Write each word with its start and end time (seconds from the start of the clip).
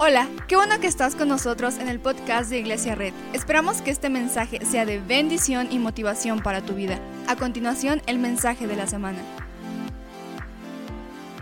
Hola, 0.00 0.28
qué 0.46 0.54
bueno 0.54 0.78
que 0.78 0.86
estás 0.86 1.16
con 1.16 1.26
nosotros 1.26 1.76
en 1.78 1.88
el 1.88 1.98
podcast 1.98 2.50
de 2.50 2.60
Iglesia 2.60 2.94
Red. 2.94 3.12
Esperamos 3.32 3.82
que 3.82 3.90
este 3.90 4.08
mensaje 4.08 4.64
sea 4.64 4.86
de 4.86 5.00
bendición 5.00 5.72
y 5.72 5.80
motivación 5.80 6.40
para 6.40 6.64
tu 6.64 6.74
vida. 6.74 7.00
A 7.26 7.34
continuación, 7.34 8.00
el 8.06 8.20
mensaje 8.20 8.68
de 8.68 8.76
la 8.76 8.86
semana. 8.86 9.18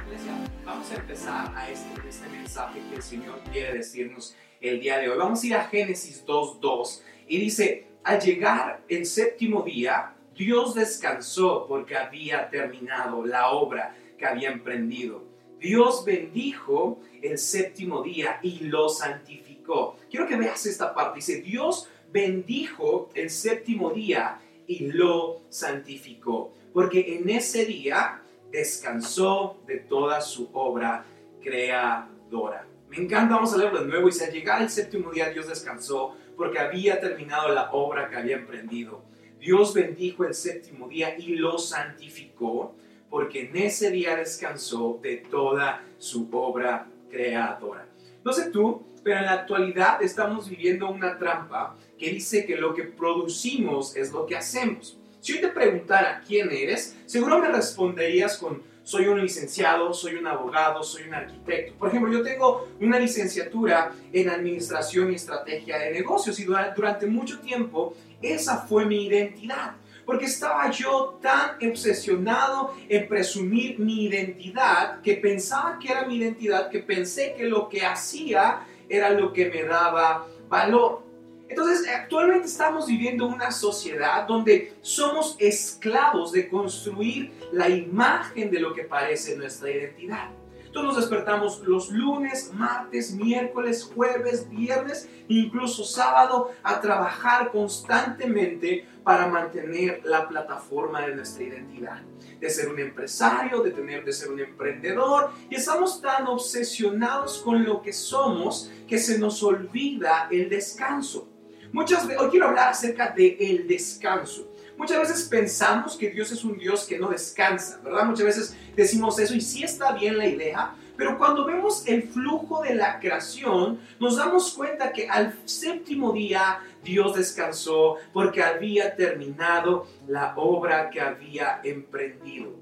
Iglesia, 0.06 0.32
vamos 0.64 0.90
a 0.90 0.94
empezar 0.94 1.54
a 1.54 1.70
este, 1.70 2.08
este 2.08 2.28
mensaje 2.30 2.80
que 2.88 2.96
el 2.96 3.02
Señor 3.02 3.42
quiere 3.52 3.74
decirnos 3.74 4.34
el 4.62 4.80
día 4.80 5.00
de 5.00 5.10
hoy. 5.10 5.18
Vamos 5.18 5.42
a 5.42 5.46
ir 5.46 5.54
a 5.54 5.64
Génesis 5.64 6.24
2.2 6.24 7.02
y 7.28 7.38
dice, 7.38 7.88
al 8.04 8.20
llegar 8.20 8.80
el 8.88 9.04
séptimo 9.04 9.64
día, 9.64 10.14
Dios 10.34 10.74
descansó 10.74 11.66
porque 11.68 11.94
había 11.94 12.48
terminado 12.48 13.22
la 13.26 13.50
obra 13.50 13.94
que 14.16 14.24
había 14.24 14.48
emprendido. 14.50 15.35
Dios 15.66 16.04
bendijo 16.04 17.00
el 17.20 17.38
séptimo 17.38 18.00
día 18.00 18.38
y 18.40 18.60
lo 18.66 18.88
santificó. 18.88 19.96
Quiero 20.08 20.28
que 20.28 20.36
veas 20.36 20.64
esta 20.64 20.94
parte. 20.94 21.16
Dice, 21.16 21.42
Dios 21.42 21.88
bendijo 22.12 23.10
el 23.14 23.30
séptimo 23.30 23.90
día 23.90 24.40
y 24.68 24.92
lo 24.92 25.40
santificó. 25.48 26.52
Porque 26.72 27.16
en 27.16 27.28
ese 27.30 27.64
día 27.64 28.22
descansó 28.52 29.56
de 29.66 29.78
toda 29.78 30.20
su 30.20 30.50
obra 30.52 31.04
creadora. 31.42 32.64
Me 32.88 32.98
encanta, 32.98 33.34
vamos 33.34 33.52
a 33.52 33.56
leerlo 33.56 33.80
de 33.80 33.88
nuevo. 33.88 34.08
Y 34.08 34.22
al 34.22 34.30
llegar 34.30 34.62
el 34.62 34.70
séptimo 34.70 35.10
día, 35.10 35.30
Dios 35.30 35.48
descansó 35.48 36.14
porque 36.36 36.60
había 36.60 37.00
terminado 37.00 37.48
la 37.52 37.72
obra 37.72 38.08
que 38.08 38.14
había 38.14 38.36
emprendido. 38.36 39.02
Dios 39.40 39.74
bendijo 39.74 40.24
el 40.24 40.34
séptimo 40.34 40.86
día 40.86 41.18
y 41.18 41.34
lo 41.34 41.58
santificó 41.58 42.76
porque 43.10 43.48
en 43.48 43.56
ese 43.56 43.90
día 43.90 44.16
descansó 44.16 44.98
de 45.02 45.16
toda 45.16 45.84
su 45.98 46.28
obra 46.32 46.86
creadora. 47.10 47.86
No 48.24 48.32
sé 48.32 48.50
tú, 48.50 48.82
pero 49.02 49.18
en 49.18 49.26
la 49.26 49.32
actualidad 49.32 50.02
estamos 50.02 50.48
viviendo 50.48 50.90
una 50.90 51.16
trampa 51.18 51.76
que 51.98 52.10
dice 52.10 52.44
que 52.44 52.56
lo 52.56 52.74
que 52.74 52.82
producimos 52.82 53.96
es 53.96 54.12
lo 54.12 54.26
que 54.26 54.36
hacemos. 54.36 54.98
Si 55.20 55.34
yo 55.34 55.40
te 55.40 55.48
preguntara 55.48 56.22
quién 56.26 56.50
eres, 56.50 56.96
seguro 57.06 57.38
me 57.38 57.48
responderías 57.48 58.36
con 58.36 58.62
soy 58.86 59.08
un 59.08 59.20
licenciado, 59.20 59.92
soy 59.92 60.14
un 60.14 60.28
abogado, 60.28 60.80
soy 60.84 61.08
un 61.08 61.14
arquitecto. 61.14 61.74
Por 61.76 61.88
ejemplo, 61.88 62.12
yo 62.12 62.22
tengo 62.22 62.68
una 62.80 63.00
licenciatura 63.00 63.90
en 64.12 64.28
administración 64.28 65.10
y 65.10 65.16
estrategia 65.16 65.78
de 65.78 65.90
negocios 65.90 66.38
y 66.38 66.44
durante 66.44 67.06
mucho 67.06 67.40
tiempo 67.40 67.94
esa 68.22 68.58
fue 68.58 68.84
mi 68.84 69.06
identidad 69.06 69.74
porque 70.06 70.26
estaba 70.26 70.70
yo 70.70 71.18
tan 71.20 71.56
obsesionado 71.68 72.74
en 72.88 73.08
presumir 73.08 73.78
mi 73.80 74.04
identidad 74.04 75.02
que 75.02 75.14
pensaba 75.14 75.78
que 75.80 75.90
era 75.90 76.06
mi 76.06 76.16
identidad, 76.16 76.70
que 76.70 76.78
pensé 76.78 77.34
que 77.36 77.44
lo 77.44 77.68
que 77.68 77.84
hacía 77.84 78.60
era 78.88 79.10
lo 79.10 79.32
que 79.32 79.50
me 79.50 79.64
daba 79.64 80.26
valor. 80.48 81.02
Entonces, 81.48 81.88
actualmente 81.88 82.46
estamos 82.46 82.86
viviendo 82.86 83.26
una 83.26 83.50
sociedad 83.50 84.26
donde 84.26 84.74
somos 84.80 85.36
esclavos 85.38 86.32
de 86.32 86.48
construir 86.48 87.32
la 87.52 87.68
imagen 87.68 88.50
de 88.50 88.60
lo 88.60 88.74
que 88.74 88.84
parece 88.84 89.36
nuestra 89.36 89.70
identidad. 89.70 90.30
Todos 90.76 90.88
nos 90.88 90.96
despertamos 90.96 91.60
los 91.60 91.90
lunes, 91.90 92.52
martes, 92.52 93.14
miércoles, 93.14 93.90
jueves, 93.94 94.46
viernes, 94.50 95.08
incluso 95.26 95.84
sábado, 95.84 96.50
a 96.62 96.82
trabajar 96.82 97.50
constantemente 97.50 98.86
para 99.02 99.26
mantener 99.26 100.02
la 100.04 100.28
plataforma 100.28 101.00
de 101.00 101.16
nuestra 101.16 101.44
identidad. 101.44 102.02
De 102.38 102.50
ser 102.50 102.68
un 102.68 102.78
empresario, 102.78 103.62
de 103.62 103.70
tener 103.70 104.04
de 104.04 104.12
ser 104.12 104.30
un 104.30 104.38
emprendedor. 104.38 105.30
Y 105.48 105.54
estamos 105.54 106.02
tan 106.02 106.26
obsesionados 106.26 107.38
con 107.38 107.64
lo 107.64 107.80
que 107.80 107.94
somos 107.94 108.70
que 108.86 108.98
se 108.98 109.18
nos 109.18 109.42
olvida 109.42 110.28
el 110.30 110.50
descanso. 110.50 111.26
Muchas 111.72 112.06
veces, 112.06 112.22
hoy 112.22 112.28
quiero 112.28 112.48
hablar 112.48 112.68
acerca 112.68 113.12
del 113.12 113.36
el 113.40 113.66
descanso. 113.66 114.52
Muchas 114.76 114.98
veces 114.98 115.28
pensamos 115.28 115.96
que 115.96 116.10
Dios 116.10 116.30
es 116.32 116.44
un 116.44 116.58
Dios 116.58 116.84
que 116.84 116.98
no 116.98 117.08
descansa, 117.08 117.80
¿verdad? 117.82 118.04
Muchas 118.04 118.26
veces 118.26 118.56
decimos 118.76 119.18
eso 119.18 119.34
y 119.34 119.40
sí 119.40 119.64
está 119.64 119.92
bien 119.92 120.18
la 120.18 120.26
idea, 120.26 120.74
pero 120.96 121.16
cuando 121.18 121.44
vemos 121.44 121.86
el 121.86 122.02
flujo 122.02 122.62
de 122.62 122.74
la 122.74 122.98
creación, 122.98 123.80
nos 123.98 124.16
damos 124.16 124.52
cuenta 124.52 124.92
que 124.92 125.08
al 125.08 125.34
séptimo 125.44 126.12
día 126.12 126.60
Dios 126.82 127.14
descansó 127.14 127.96
porque 128.12 128.42
había 128.42 128.94
terminado 128.96 129.86
la 130.08 130.34
obra 130.36 130.90
que 130.90 131.00
había 131.00 131.60
emprendido. 131.64 132.54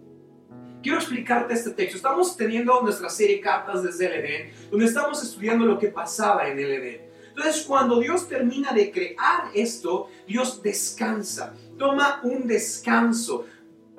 Quiero 0.83 0.99
explicarte 0.99 1.55
este 1.55 1.71
texto. 1.71 1.97
Estamos 1.97 2.37
teniendo 2.37 2.81
nuestra 2.83 3.09
serie 3.09 3.41
Cartas 3.41 3.83
desde 3.83 4.07
el 4.07 4.13
Edén, 4.13 4.53
donde 4.71 4.87
estamos 4.87 5.23
estudiando 5.23 5.65
lo 5.65 5.79
que 5.79 5.89
pasaba 5.89 6.47
en 6.47 6.59
el 6.59 6.73
Edén. 6.73 7.01
Entonces, 7.29 7.65
cuando 7.65 7.99
Dios 7.99 8.29
termina 8.29 8.73
de 8.73 8.93
crear 8.93 9.51
esto, 9.55 10.09
Dios 10.27 10.63
descansa 10.63 11.55
toma 11.79 12.21
un 12.23 12.47
descanso 12.47 13.47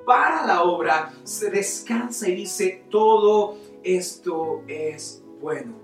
para 0.04 0.46
la 0.46 0.62
obra, 0.62 1.12
se 1.24 1.50
descansa 1.50 2.28
y 2.28 2.36
dice, 2.36 2.84
todo 2.90 3.56
esto 3.82 4.62
es 4.68 5.22
bueno. 5.40 5.74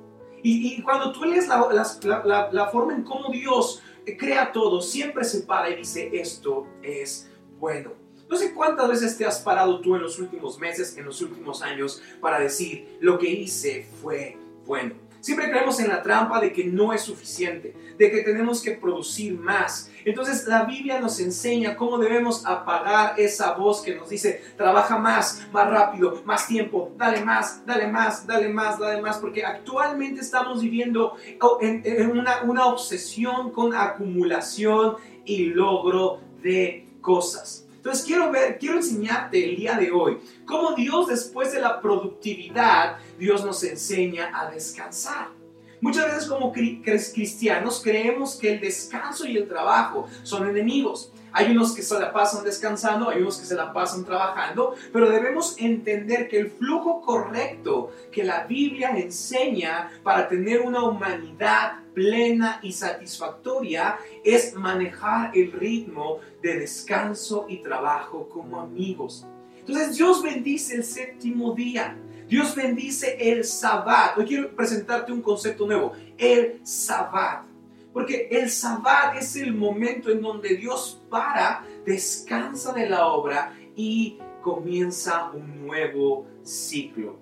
Y, 0.44 0.82
cuando 0.82 1.12
tú 1.12 1.24
lees 1.24 1.46
la, 1.46 2.50
la, 2.52 2.68
forma 2.70 2.94
en 2.94 3.04
cómo 3.04 3.30
Dios 3.30 3.80
crea 4.18 4.50
todo, 4.50 4.80
siempre 4.80 5.24
se 5.24 5.42
para 5.42 5.70
y 5.70 5.76
dice, 5.76 6.10
esto 6.12 6.66
es 6.82 7.30
bueno. 7.58 7.92
No 8.28 8.36
sé 8.36 8.52
cuántas 8.52 8.88
veces 8.88 9.16
te 9.16 9.24
has 9.24 9.40
parado 9.40 9.80
tú 9.80 9.94
en 9.94 10.02
los 10.02 10.18
últimos 10.18 10.58
meses, 10.58 10.96
en 10.96 11.04
los 11.04 11.20
últimos 11.20 11.62
años, 11.62 12.02
para 12.20 12.40
decir, 12.40 12.98
lo 13.00 13.18
que 13.18 13.30
hice 13.30 13.86
fue 14.00 14.36
bueno. 14.64 14.94
Siempre 15.22 15.48
creemos 15.48 15.78
en 15.78 15.86
la 15.86 16.02
trampa 16.02 16.40
de 16.40 16.52
que 16.52 16.64
no 16.64 16.92
es 16.92 17.02
suficiente, 17.02 17.76
de 17.96 18.10
que 18.10 18.22
tenemos 18.22 18.60
que 18.60 18.72
producir 18.72 19.38
más. 19.38 19.88
Entonces 20.04 20.48
la 20.48 20.64
Biblia 20.64 20.98
nos 20.98 21.20
enseña 21.20 21.76
cómo 21.76 21.96
debemos 21.98 22.44
apagar 22.44 23.14
esa 23.20 23.52
voz 23.52 23.82
que 23.82 23.94
nos 23.94 24.08
dice, 24.08 24.42
trabaja 24.56 24.98
más, 24.98 25.46
más 25.52 25.70
rápido, 25.70 26.20
más 26.24 26.48
tiempo, 26.48 26.90
dale 26.96 27.24
más, 27.24 27.64
dale 27.64 27.86
más, 27.86 28.26
dale 28.26 28.48
más, 28.48 28.80
dale 28.80 29.00
más, 29.00 29.18
porque 29.18 29.44
actualmente 29.44 30.22
estamos 30.22 30.60
viviendo 30.60 31.14
en, 31.60 32.10
una, 32.10 32.42
una 32.42 32.66
obsesión 32.66 33.52
con 33.52 33.76
acumulación 33.76 34.96
y 35.24 35.44
logro 35.44 36.18
de 36.42 36.88
cosas. 37.00 37.68
Entonces 37.82 38.04
quiero 38.04 38.30
ver, 38.30 38.60
quiero 38.60 38.76
enseñarte 38.76 39.44
el 39.44 39.56
día 39.56 39.74
de 39.74 39.90
hoy 39.90 40.18
cómo 40.46 40.76
Dios 40.76 41.08
después 41.08 41.50
de 41.50 41.60
la 41.60 41.80
productividad, 41.80 42.98
Dios 43.18 43.44
nos 43.44 43.64
enseña 43.64 44.30
a 44.32 44.48
descansar. 44.48 45.41
Muchas 45.82 46.06
veces 46.06 46.28
como 46.28 46.52
cristianos 46.52 47.80
creemos 47.82 48.36
que 48.36 48.52
el 48.52 48.60
descanso 48.60 49.26
y 49.26 49.36
el 49.36 49.48
trabajo 49.48 50.06
son 50.22 50.48
enemigos. 50.48 51.10
Hay 51.32 51.50
unos 51.50 51.74
que 51.74 51.82
se 51.82 51.98
la 51.98 52.12
pasan 52.12 52.44
descansando, 52.44 53.10
hay 53.10 53.20
unos 53.20 53.38
que 53.38 53.46
se 53.46 53.56
la 53.56 53.72
pasan 53.72 54.04
trabajando, 54.04 54.76
pero 54.92 55.10
debemos 55.10 55.56
entender 55.58 56.28
que 56.28 56.38
el 56.38 56.50
flujo 56.52 57.00
correcto 57.00 57.90
que 58.12 58.22
la 58.22 58.44
Biblia 58.44 58.90
enseña 58.90 59.90
para 60.04 60.28
tener 60.28 60.60
una 60.60 60.84
humanidad 60.84 61.80
plena 61.94 62.60
y 62.62 62.70
satisfactoria 62.70 63.98
es 64.24 64.54
manejar 64.54 65.36
el 65.36 65.50
ritmo 65.50 66.20
de 66.42 66.60
descanso 66.60 67.46
y 67.48 67.56
trabajo 67.56 68.28
como 68.28 68.60
amigos. 68.60 69.26
Entonces 69.58 69.96
Dios 69.96 70.22
bendice 70.22 70.76
el 70.76 70.84
séptimo 70.84 71.54
día. 71.54 71.96
Dios 72.32 72.54
bendice 72.54 73.18
el 73.20 73.44
sabbat. 73.44 74.16
Hoy 74.16 74.24
quiero 74.24 74.56
presentarte 74.56 75.12
un 75.12 75.20
concepto 75.20 75.66
nuevo, 75.66 75.92
el 76.16 76.62
sabbat. 76.64 77.44
Porque 77.92 78.26
el 78.30 78.48
sabbat 78.48 79.18
es 79.18 79.36
el 79.36 79.52
momento 79.52 80.10
en 80.10 80.22
donde 80.22 80.56
Dios 80.56 81.02
para, 81.10 81.62
descansa 81.84 82.72
de 82.72 82.88
la 82.88 83.08
obra 83.08 83.54
y 83.76 84.16
comienza 84.40 85.30
un 85.30 85.66
nuevo 85.66 86.26
ciclo. 86.42 87.18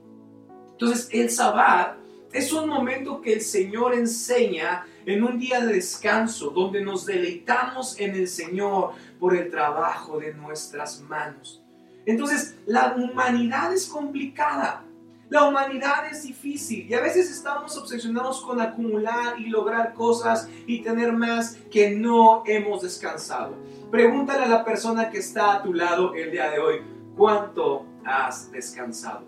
Entonces 0.74 1.08
el 1.10 1.28
sabbat 1.28 1.96
es 2.32 2.52
un 2.52 2.68
momento 2.68 3.20
que 3.20 3.32
el 3.32 3.40
Señor 3.40 3.94
enseña 3.94 4.86
en 5.06 5.24
un 5.24 5.40
día 5.40 5.60
de 5.60 5.72
descanso, 5.72 6.50
donde 6.50 6.84
nos 6.84 7.04
deleitamos 7.04 7.98
en 7.98 8.14
el 8.14 8.28
Señor 8.28 8.92
por 9.18 9.34
el 9.34 9.50
trabajo 9.50 10.20
de 10.20 10.34
nuestras 10.34 11.00
manos. 11.00 11.60
Entonces, 12.06 12.54
la 12.64 12.94
humanidad 12.96 13.74
es 13.74 13.86
complicada. 13.86 14.84
La 15.30 15.44
humanidad 15.44 16.10
es 16.10 16.24
difícil 16.24 16.90
y 16.90 16.94
a 16.94 17.00
veces 17.00 17.30
estamos 17.30 17.76
obsesionados 17.76 18.40
con 18.40 18.60
acumular 18.60 19.38
y 19.38 19.46
lograr 19.46 19.94
cosas 19.94 20.48
y 20.66 20.82
tener 20.82 21.12
más 21.12 21.56
que 21.70 21.92
no 21.92 22.42
hemos 22.46 22.82
descansado. 22.82 23.54
Pregúntale 23.92 24.42
a 24.42 24.48
la 24.48 24.64
persona 24.64 25.08
que 25.08 25.18
está 25.18 25.52
a 25.52 25.62
tu 25.62 25.72
lado 25.72 26.16
el 26.16 26.32
día 26.32 26.50
de 26.50 26.58
hoy, 26.58 26.82
¿cuánto 27.16 27.86
has 28.04 28.50
descansado? 28.50 29.22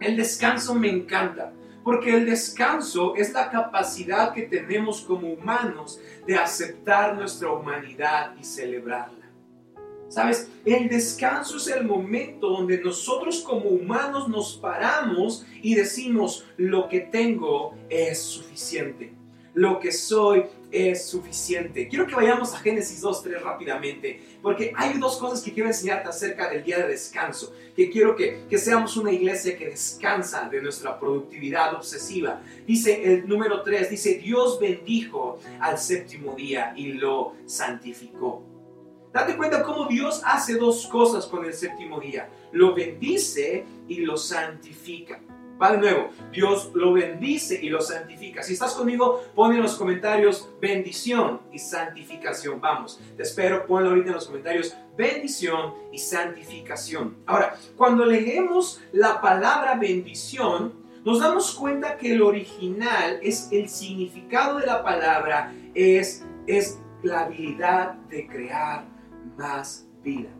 El 0.00 0.16
descanso 0.16 0.74
me 0.74 0.90
encanta, 0.90 1.52
porque 1.84 2.16
el 2.16 2.26
descanso 2.26 3.14
es 3.14 3.32
la 3.32 3.50
capacidad 3.50 4.32
que 4.32 4.42
tenemos 4.42 5.02
como 5.02 5.32
humanos 5.32 6.00
de 6.26 6.36
aceptar 6.36 7.14
nuestra 7.14 7.52
humanidad 7.52 8.34
y 8.36 8.42
celebrarla. 8.42 9.19
Sabes, 10.10 10.48
el 10.64 10.88
descanso 10.88 11.56
es 11.56 11.68
el 11.68 11.84
momento 11.84 12.48
donde 12.48 12.80
nosotros 12.80 13.42
como 13.42 13.70
humanos 13.70 14.28
nos 14.28 14.56
paramos 14.56 15.46
y 15.62 15.76
decimos, 15.76 16.44
lo 16.56 16.88
que 16.88 16.98
tengo 16.98 17.76
es 17.88 18.18
suficiente. 18.18 19.12
Lo 19.54 19.78
que 19.78 19.92
soy 19.92 20.46
es 20.72 21.06
suficiente. 21.06 21.86
Quiero 21.86 22.08
que 22.08 22.16
vayamos 22.16 22.52
a 22.52 22.58
Génesis 22.58 23.02
2.3 23.04 23.40
rápidamente, 23.40 24.20
porque 24.42 24.72
hay 24.76 24.98
dos 24.98 25.16
cosas 25.16 25.42
que 25.42 25.52
quiero 25.52 25.68
enseñarte 25.68 26.08
acerca 26.08 26.50
del 26.50 26.64
día 26.64 26.78
de 26.78 26.88
descanso, 26.88 27.54
que 27.76 27.88
quiero 27.88 28.16
que, 28.16 28.46
que 28.50 28.58
seamos 28.58 28.96
una 28.96 29.12
iglesia 29.12 29.56
que 29.56 29.66
descansa 29.66 30.48
de 30.48 30.60
nuestra 30.60 30.98
productividad 30.98 31.72
obsesiva. 31.74 32.42
Dice 32.66 33.00
el 33.04 33.28
número 33.28 33.62
3, 33.62 33.90
dice, 33.90 34.14
Dios 34.14 34.58
bendijo 34.58 35.38
al 35.60 35.78
séptimo 35.78 36.34
día 36.34 36.72
y 36.76 36.94
lo 36.94 37.34
santificó. 37.46 38.49
Date 39.12 39.36
cuenta 39.36 39.64
cómo 39.64 39.86
Dios 39.86 40.22
hace 40.24 40.54
dos 40.54 40.86
cosas 40.86 41.26
con 41.26 41.44
el 41.44 41.52
séptimo 41.52 41.98
día. 41.98 42.28
Lo 42.52 42.74
bendice 42.74 43.64
y 43.88 44.02
lo 44.02 44.16
santifica. 44.16 45.20
Va 45.60 45.72
de 45.72 45.78
nuevo, 45.78 46.10
Dios 46.32 46.70
lo 46.74 46.92
bendice 46.92 47.58
y 47.60 47.68
lo 47.68 47.82
santifica. 47.82 48.42
Si 48.42 48.54
estás 48.54 48.72
conmigo, 48.72 49.22
pon 49.34 49.52
en 49.52 49.60
los 49.62 49.74
comentarios 49.74 50.48
bendición 50.60 51.40
y 51.52 51.58
santificación. 51.58 52.60
Vamos, 52.60 53.00
te 53.16 53.24
espero, 53.24 53.66
ponlo 53.66 53.90
ahorita 53.90 54.08
en 54.08 54.14
los 54.14 54.26
comentarios 54.26 54.74
bendición 54.96 55.74
y 55.92 55.98
santificación. 55.98 57.16
Ahora, 57.26 57.56
cuando 57.76 58.06
leemos 58.06 58.80
la 58.92 59.20
palabra 59.20 59.74
bendición, 59.74 60.72
nos 61.04 61.20
damos 61.20 61.52
cuenta 61.54 61.98
que 61.98 62.14
el 62.14 62.22
original 62.22 63.18
es 63.20 63.48
el 63.50 63.68
significado 63.68 64.60
de 64.60 64.66
la 64.66 64.82
palabra, 64.82 65.52
es, 65.74 66.24
es 66.46 66.78
la 67.02 67.24
habilidad 67.24 67.94
de 68.08 68.26
crear 68.26 68.99
más 69.36 69.86
vida. 70.02 70.30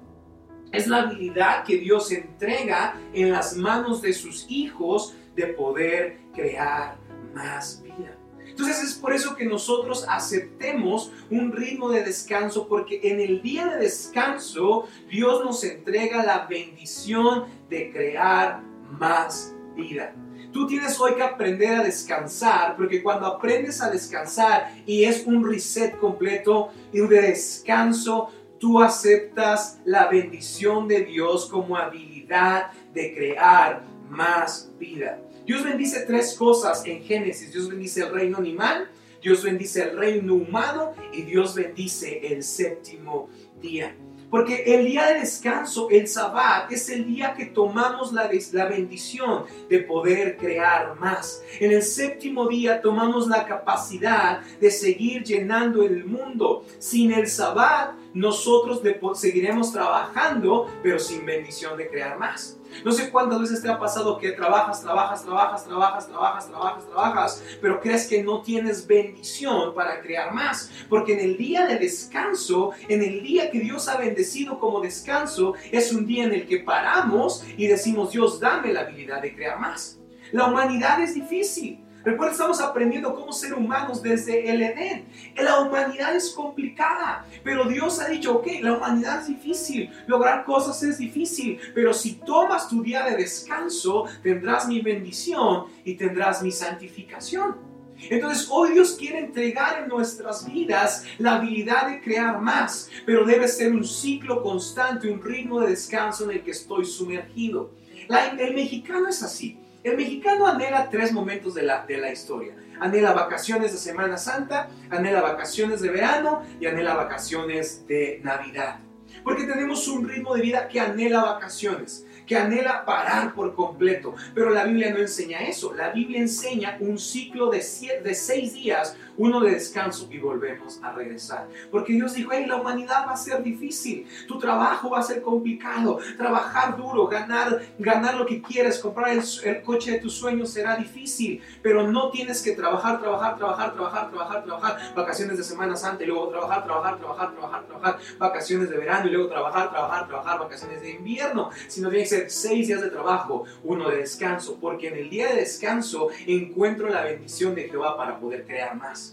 Es 0.73 0.87
la 0.87 1.03
habilidad 1.03 1.65
que 1.65 1.79
Dios 1.79 2.13
entrega 2.13 2.95
en 3.13 3.33
las 3.33 3.57
manos 3.57 4.03
de 4.03 4.13
sus 4.13 4.47
hijos 4.49 5.15
de 5.35 5.49
poder 5.49 6.21
crear 6.33 6.97
más 7.35 7.83
vida. 7.83 8.17
Entonces 8.47 8.83
es 8.83 8.95
por 8.95 9.13
eso 9.13 9.37
que 9.37 9.47
nosotros 9.47 10.05
aceptemos 10.09 11.13
un 11.31 11.53
ritmo 11.53 11.89
de 11.91 12.03
descanso, 12.03 12.69
porque 12.69 13.01
en 13.05 13.21
el 13.21 13.43
día 13.43 13.67
de 13.67 13.79
descanso 13.79 14.87
Dios 15.09 15.45
nos 15.45 15.63
entrega 15.65 16.25
la 16.25 16.47
bendición 16.47 17.45
de 17.69 17.91
crear 17.91 18.63
más 18.99 19.55
vida. 19.77 20.15
Tú 20.53 20.67
tienes 20.67 21.01
hoy 21.01 21.15
que 21.15 21.23
aprender 21.23 21.75
a 21.77 21.85
descansar, 21.85 22.77
porque 22.77 23.03
cuando 23.03 23.27
aprendes 23.27 23.81
a 23.81 23.91
descansar 23.91 24.73
y 24.85 25.05
es 25.05 25.25
un 25.25 25.49
reset 25.49 25.97
completo 25.99 26.71
y 26.93 26.99
de 27.01 27.23
descanso, 27.23 28.31
tú 28.61 28.81
aceptas 28.81 29.81
la 29.85 30.09
bendición 30.09 30.87
de 30.87 31.01
Dios 31.05 31.47
como 31.47 31.77
habilidad 31.77 32.71
de 32.95 33.15
crear 33.15 33.83
más 34.09 34.71
vida. 34.79 35.19
Dios 35.47 35.65
bendice 35.65 36.05
tres 36.07 36.35
cosas 36.35 36.85
en 36.87 37.03
Génesis. 37.03 37.53
Dios 37.53 37.69
bendice 37.69 38.03
el 38.03 38.12
reino 38.12 38.39
animal, 38.39 38.89
Dios 39.21 39.43
bendice 39.43 39.83
el 39.83 39.97
reino 39.97 40.35
humano 40.35 40.93
y 41.12 41.23
Dios 41.23 41.55
bendice 41.55 42.33
el 42.33 42.45
séptimo 42.45 43.29
día. 43.61 43.97
Porque 44.31 44.62
el 44.75 44.87
día 44.87 45.06
de 45.06 45.21
descanso, 45.21 45.88
el 45.91 46.06
sabbat, 46.06 46.71
es 46.71 46.88
el 46.88 47.05
día 47.06 47.35
que 47.35 47.47
tomamos 47.47 48.12
la, 48.12 48.31
la, 48.53 48.65
bendición 48.67 49.44
de 49.69 49.81
poder 49.81 50.37
crear 50.37 50.97
más. 51.00 51.43
En 51.59 51.73
el 51.73 51.82
séptimo 51.82 52.47
día 52.47 52.81
tomamos 52.81 53.27
la 53.27 53.44
capacidad 53.44 54.41
de 54.61 54.71
seguir 54.71 55.25
llenando 55.25 55.82
el 55.82 56.05
mundo. 56.05 56.65
Sin 56.79 57.12
el 57.12 57.27
sabbat, 57.27 57.94
nosotros 58.15 58.81
seguiremos 59.19 59.73
trabajando, 59.73 60.69
pero 60.82 61.00
sin 61.00 61.27
bendición 61.27 61.77
de 61.77 61.88
crear 61.88 62.17
más. 62.17 62.60
No 62.84 62.93
sé 62.93 63.11
cuántas 63.11 63.40
veces 63.40 63.62
te 63.62 63.70
ha 63.70 63.78
pasado 63.78 64.19
que 64.19 64.32
trabajas, 64.32 64.82
trabajas, 64.82 65.25
trabajas, 65.25 65.64
trabajas, 65.64 66.08
trabajas, 66.08 66.49
trabajas, 66.49 66.87
trabajas, 66.87 67.44
pero 67.61 67.81
crees 67.81 68.06
que 68.06 68.22
no 68.22 68.43
tienes 68.43 68.87
bendición 68.87 69.75
para 69.75 70.00
crear 70.00 70.32
más. 70.32 70.70
Porque 70.88 71.14
en 71.14 71.20
el 71.20 71.37
día 71.37 71.67
de 71.67 71.78
descanso, 71.78 72.72
en 72.88 73.02
el 73.02 73.22
día 73.22 73.50
que 73.50 73.61
Dios 73.61 73.88
ha 73.88 73.96
bendecido 73.96 74.58
como 74.58 74.81
descanso, 74.81 75.55
es 75.70 75.93
un 75.93 76.06
día 76.06 76.25
en 76.25 76.32
el 76.32 76.46
que 76.46 76.58
paramos 76.58 77.44
y 77.56 77.67
decimos, 77.67 78.12
Dios, 78.12 78.40
dame 78.40 78.72
la 78.72 78.81
habilidad 78.81 79.22
de 79.22 79.34
crear 79.34 79.58
más. 79.58 79.99
La 80.32 80.46
humanidad 80.46 81.00
es 81.00 81.14
difícil. 81.14 81.84
Recuerda, 82.02 82.32
estamos 82.32 82.61
aprendiendo 82.61 83.14
cómo 83.14 83.32
ser 83.32 83.52
humanos 83.52 84.02
desde 84.02 84.50
el 84.50 84.62
Edén. 84.62 85.05
La 85.37 85.61
humanidad 85.61 86.17
es 86.17 86.31
complicada, 86.31 87.26
pero 87.44 87.64
Dios 87.67 88.00
ha 88.00 88.08
dicho, 88.08 88.37
ok, 88.37 88.47
la 88.62 88.75
humanidad 88.75 89.20
es 89.20 89.29
difícil, 89.29 89.91
lograr 90.06 90.44
cosas 90.44 90.82
es 90.82 90.97
difícil, 90.97 91.58
pero 91.75 91.93
si 91.93 92.14
tomas 92.14 92.69
tu 92.69 92.82
día 92.82 93.05
de 93.05 93.17
descanso, 93.17 94.06
tendrás 94.23 94.67
mi 94.67 94.81
bendición 94.81 95.67
y 95.85 95.94
tendrás 95.94 96.43
mi 96.43 96.50
santificación. 96.50 97.69
Entonces 98.08 98.49
hoy 98.50 98.73
Dios 98.73 98.96
quiere 98.99 99.19
entregar 99.19 99.82
en 99.82 99.88
nuestras 99.88 100.50
vidas 100.50 101.05
la 101.19 101.35
habilidad 101.35 101.88
de 101.91 102.00
crear 102.00 102.41
más, 102.41 102.88
pero 103.05 103.26
debe 103.26 103.46
ser 103.46 103.73
un 103.73 103.85
ciclo 103.85 104.43
constante, 104.43 105.11
un 105.11 105.23
ritmo 105.23 105.61
de 105.61 105.69
descanso 105.69 106.25
en 106.25 106.38
el 106.38 106.43
que 106.43 106.53
estoy 106.53 106.87
sumergido. 106.87 107.73
el 108.08 108.55
mexicano 108.55 109.08
es 109.08 109.23
así. 109.23 109.60
El 109.82 109.97
mexicano 109.97 110.47
anhela 110.47 110.91
tres 110.91 111.11
momentos 111.11 111.55
de 111.55 111.62
la, 111.62 111.87
de 111.87 111.97
la 111.97 112.12
historia. 112.12 112.55
Anhela 112.81 113.15
vacaciones 113.15 113.73
de 113.73 113.79
Semana 113.79 114.19
Santa, 114.19 114.69
anhela 114.91 115.23
vacaciones 115.23 115.81
de 115.81 115.88
verano 115.88 116.43
y 116.61 116.67
anhela 116.67 116.94
vacaciones 116.94 117.87
de 117.87 118.21
Navidad. 118.23 118.81
Porque 119.25 119.44
tenemos 119.44 119.88
un 119.88 120.06
ritmo 120.06 120.35
de 120.35 120.43
vida 120.43 120.69
que 120.69 120.81
anhela 120.81 121.23
vacaciones 121.23 122.06
que 122.31 122.37
anhela 122.37 122.85
parar 122.85 123.35
por 123.35 123.56
completo. 123.56 124.15
Pero 124.37 124.50
la 124.50 124.62
Biblia 124.62 124.93
no 124.93 125.00
enseña 125.00 125.41
eso. 125.41 125.75
La 125.75 125.91
Biblia 125.91 126.21
enseña 126.21 126.77
un 126.79 126.97
ciclo 126.97 127.50
de, 127.50 127.59
de 127.59 128.15
seis 128.15 128.55
días, 128.55 128.97
uno 129.20 129.40
de 129.40 129.50
descanso 129.50 130.08
y 130.11 130.17
volvemos 130.19 130.81
a 130.82 130.93
regresar. 130.93 131.46
Porque 131.70 131.93
Dios 131.93 132.14
dijo, 132.14 132.31
hey, 132.32 132.46
la 132.46 132.56
humanidad 132.56 133.06
va 133.06 133.12
a 133.12 133.17
ser 133.19 133.43
difícil, 133.43 134.06
tu 134.26 134.38
trabajo 134.38 134.88
va 134.88 135.00
a 135.00 135.02
ser 135.02 135.20
complicado, 135.20 135.99
trabajar 136.17 136.75
duro, 136.78 137.06
ganar, 137.06 137.61
ganar 137.78 138.14
lo 138.14 138.25
que 138.25 138.40
quieres, 138.40 138.78
comprar 138.78 139.11
el, 139.11 139.62
coche 139.62 139.93
de 139.93 139.99
tus 139.99 140.14
sueños 140.14 140.50
será 140.50 140.75
difícil, 140.76 141.43
pero 141.61 141.87
no 141.87 142.11
tienes 142.11 142.40
que 142.40 142.52
trabajar, 142.52 142.99
trabajar, 142.99 143.37
trabajar, 143.37 143.75
trabajar, 143.75 144.11
trabajar, 144.11 144.44
trabajar, 144.44 144.94
vacaciones 144.94 145.37
de 145.37 145.44
Semana 145.44 145.76
Santa 145.76 146.02
y 146.02 146.06
luego 146.06 146.28
trabajar, 146.28 146.64
trabajar, 146.64 146.99
trabajar, 146.99 147.32
trabajar, 147.32 147.67
trabajar, 147.67 147.99
vacaciones 148.19 148.70
de 148.70 148.78
verano 148.78 149.06
y 149.06 149.11
luego 149.11 149.28
trabajar, 149.28 149.70
trabajar, 149.70 150.08
trabajar, 150.08 150.38
vacaciones 150.38 150.81
de 150.81 150.93
invierno, 150.93 151.50
sino 151.69 151.90
tiene 151.90 152.05
que 152.05 152.08
ser 152.08 152.31
seis 152.31 152.69
días 152.69 152.81
de 152.81 152.88
trabajo, 152.88 153.44
uno 153.64 153.90
de 153.90 153.99
descanso, 153.99 154.56
porque 154.58 154.88
en 154.88 154.96
el 154.96 155.11
día 155.11 155.28
de 155.28 155.40
descanso 155.40 156.08
encuentro 156.26 156.88
la 156.88 157.02
bendición 157.02 157.55
de 157.55 157.69
Jehová 157.69 157.99
para 157.99 158.19
poder 158.19 158.46
crear 158.46 158.75
más. 158.76 159.10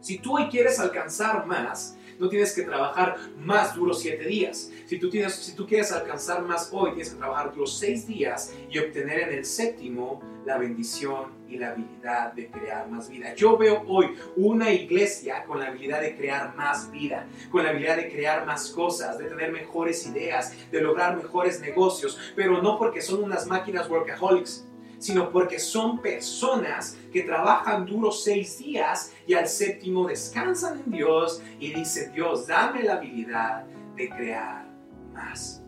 Si 0.00 0.18
tú 0.18 0.36
hoy 0.36 0.48
quieres 0.48 0.78
alcanzar 0.80 1.46
más, 1.46 1.96
no 2.18 2.28
tienes 2.28 2.52
que 2.54 2.62
trabajar 2.62 3.16
más 3.38 3.74
duro 3.74 3.94
siete 3.94 4.24
días. 4.24 4.70
Si 4.86 4.98
tú, 4.98 5.08
tienes, 5.08 5.34
si 5.34 5.54
tú 5.54 5.66
quieres 5.66 5.90
alcanzar 5.90 6.42
más 6.42 6.68
hoy, 6.72 6.90
tienes 6.92 7.10
que 7.10 7.18
trabajar 7.18 7.52
duro 7.52 7.66
seis 7.66 8.06
días 8.06 8.54
y 8.70 8.78
obtener 8.78 9.20
en 9.20 9.38
el 9.38 9.44
séptimo 9.44 10.22
la 10.44 10.58
bendición 10.58 11.32
y 11.48 11.56
la 11.58 11.70
habilidad 11.70 12.32
de 12.32 12.48
crear 12.48 12.88
más 12.88 13.08
vida. 13.08 13.34
Yo 13.34 13.56
veo 13.56 13.82
hoy 13.86 14.16
una 14.36 14.70
iglesia 14.70 15.44
con 15.44 15.60
la 15.60 15.66
habilidad 15.66 16.00
de 16.00 16.16
crear 16.16 16.54
más 16.56 16.90
vida, 16.90 17.26
con 17.50 17.64
la 17.64 17.70
habilidad 17.70 17.96
de 17.96 18.10
crear 18.10 18.46
más 18.46 18.70
cosas, 18.70 19.18
de 19.18 19.24
tener 19.24 19.52
mejores 19.52 20.06
ideas, 20.06 20.54
de 20.70 20.80
lograr 20.80 21.16
mejores 21.16 21.60
negocios, 21.60 22.18
pero 22.36 22.62
no 22.62 22.78
porque 22.78 23.00
son 23.00 23.24
unas 23.24 23.46
máquinas 23.46 23.88
workaholics 23.88 24.66
sino 25.00 25.32
porque 25.32 25.58
son 25.58 26.00
personas 26.00 26.96
que 27.12 27.22
trabajan 27.22 27.86
duro 27.86 28.12
seis 28.12 28.58
días 28.58 29.12
y 29.26 29.34
al 29.34 29.48
séptimo 29.48 30.06
descansan 30.06 30.82
en 30.84 30.92
Dios 30.92 31.42
y 31.58 31.72
dicen, 31.72 32.12
Dios, 32.12 32.46
dame 32.46 32.84
la 32.84 32.94
habilidad 32.94 33.64
de 33.96 34.08
crear 34.10 34.68
más. 35.12 35.62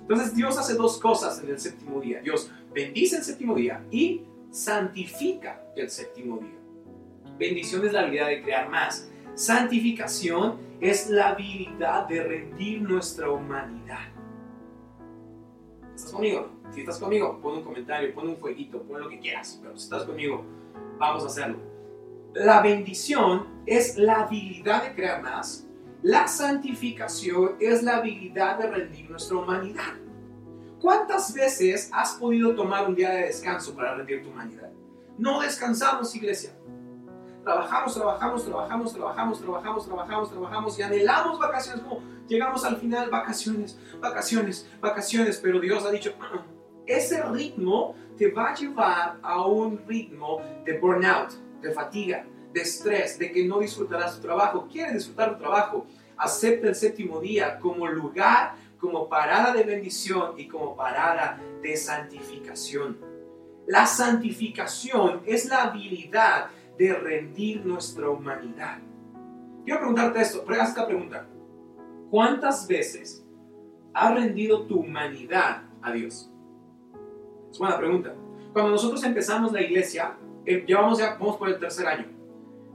Entonces 0.00 0.34
Dios 0.34 0.56
hace 0.56 0.74
dos 0.74 0.98
cosas 0.98 1.42
en 1.42 1.50
el 1.50 1.60
séptimo 1.60 2.00
día. 2.00 2.20
Dios 2.22 2.50
bendice 2.72 3.16
el 3.16 3.24
séptimo 3.24 3.54
día 3.54 3.84
y 3.90 4.22
santifica 4.50 5.60
el 5.76 5.90
séptimo 5.90 6.38
día. 6.38 6.58
Bendición 7.36 7.84
es 7.84 7.92
la 7.92 8.00
habilidad 8.00 8.28
de 8.28 8.42
crear 8.42 8.70
más. 8.70 9.10
Santificación 9.34 10.56
es 10.80 11.10
la 11.10 11.30
habilidad 11.30 12.06
de 12.06 12.22
rendir 12.22 12.80
nuestra 12.80 13.28
humanidad. 13.28 14.17
¿Estás 15.98 16.12
conmigo? 16.12 16.48
Si 16.70 16.80
estás 16.80 16.98
conmigo, 17.00 17.40
pon 17.42 17.54
un 17.54 17.64
comentario, 17.64 18.14
pon 18.14 18.28
un 18.28 18.36
fueguito, 18.36 18.80
pon 18.84 19.00
lo 19.00 19.08
que 19.08 19.18
quieras, 19.18 19.58
pero 19.60 19.76
si 19.76 19.82
estás 19.82 20.04
conmigo, 20.04 20.44
vamos 20.96 21.24
a 21.24 21.26
hacerlo. 21.26 21.58
La 22.34 22.62
bendición 22.62 23.64
es 23.66 23.98
la 23.98 24.22
habilidad 24.22 24.84
de 24.84 24.94
crear 24.94 25.20
más. 25.20 25.66
La 26.02 26.28
santificación 26.28 27.56
es 27.58 27.82
la 27.82 27.96
habilidad 27.96 28.60
de 28.60 28.70
rendir 28.70 29.10
nuestra 29.10 29.38
humanidad. 29.38 29.94
¿Cuántas 30.80 31.34
veces 31.34 31.90
has 31.92 32.12
podido 32.12 32.54
tomar 32.54 32.86
un 32.86 32.94
día 32.94 33.10
de 33.10 33.22
descanso 33.22 33.74
para 33.74 33.96
rendir 33.96 34.22
tu 34.22 34.30
humanidad? 34.30 34.70
No 35.18 35.40
descansamos, 35.40 36.14
iglesia. 36.14 36.52
Trabajamos, 37.48 37.94
trabajamos, 37.94 38.44
trabajamos, 38.44 38.92
trabajamos, 38.92 39.40
trabajamos, 39.40 39.86
trabajamos, 39.86 40.30
trabajamos 40.30 40.78
y 40.78 40.82
anhelamos 40.82 41.38
vacaciones, 41.38 41.82
como 41.82 42.02
llegamos 42.28 42.64
al 42.64 42.76
final, 42.76 43.08
vacaciones, 43.08 43.78
vacaciones, 44.00 44.70
vacaciones, 44.80 45.40
pero 45.42 45.58
Dios 45.58 45.84
ha 45.86 45.90
dicho, 45.90 46.12
ah, 46.20 46.44
ese 46.86 47.22
ritmo 47.22 47.94
te 48.18 48.30
va 48.30 48.50
a 48.50 48.54
llevar 48.54 49.18
a 49.22 49.46
un 49.46 49.78
ritmo 49.86 50.42
de 50.64 50.78
burnout, 50.78 51.32
de 51.62 51.72
fatiga, 51.72 52.26
de 52.52 52.60
estrés, 52.60 53.18
de 53.18 53.32
que 53.32 53.46
no 53.46 53.60
disfrutarás 53.60 54.16
tu 54.16 54.22
trabajo. 54.22 54.68
¿Quieres 54.70 54.94
disfrutar 54.94 55.34
tu 55.34 55.38
trabajo? 55.38 55.86
Acepta 56.18 56.68
el 56.68 56.74
séptimo 56.74 57.20
día 57.20 57.58
como 57.60 57.86
lugar, 57.86 58.56
como 58.78 59.08
parada 59.08 59.54
de 59.54 59.62
bendición 59.62 60.34
y 60.36 60.48
como 60.48 60.76
parada 60.76 61.40
de 61.62 61.76
santificación. 61.76 62.98
La 63.66 63.86
santificación 63.86 65.22
es 65.26 65.46
la 65.46 65.64
habilidad 65.64 66.48
de 66.78 66.94
rendir 66.94 67.66
nuestra 67.66 68.08
humanidad. 68.08 68.78
Quiero 69.64 69.80
preguntarte 69.80 70.20
esto, 70.20 70.44
esta 70.50 70.86
pregunta. 70.86 71.26
¿Cuántas 72.10 72.66
veces 72.66 73.26
ha 73.92 74.14
rendido 74.14 74.62
tu 74.66 74.80
humanidad 74.80 75.64
a 75.82 75.92
Dios? 75.92 76.32
Es 77.50 77.58
buena 77.58 77.76
pregunta. 77.76 78.14
Cuando 78.52 78.70
nosotros 78.70 79.02
empezamos 79.02 79.52
la 79.52 79.60
iglesia, 79.60 80.16
eh, 80.46 80.64
llevamos 80.66 80.98
ya, 80.98 81.16
vamos 81.18 81.36
por 81.36 81.48
el 81.48 81.58
tercer 81.58 81.86
año. 81.86 82.06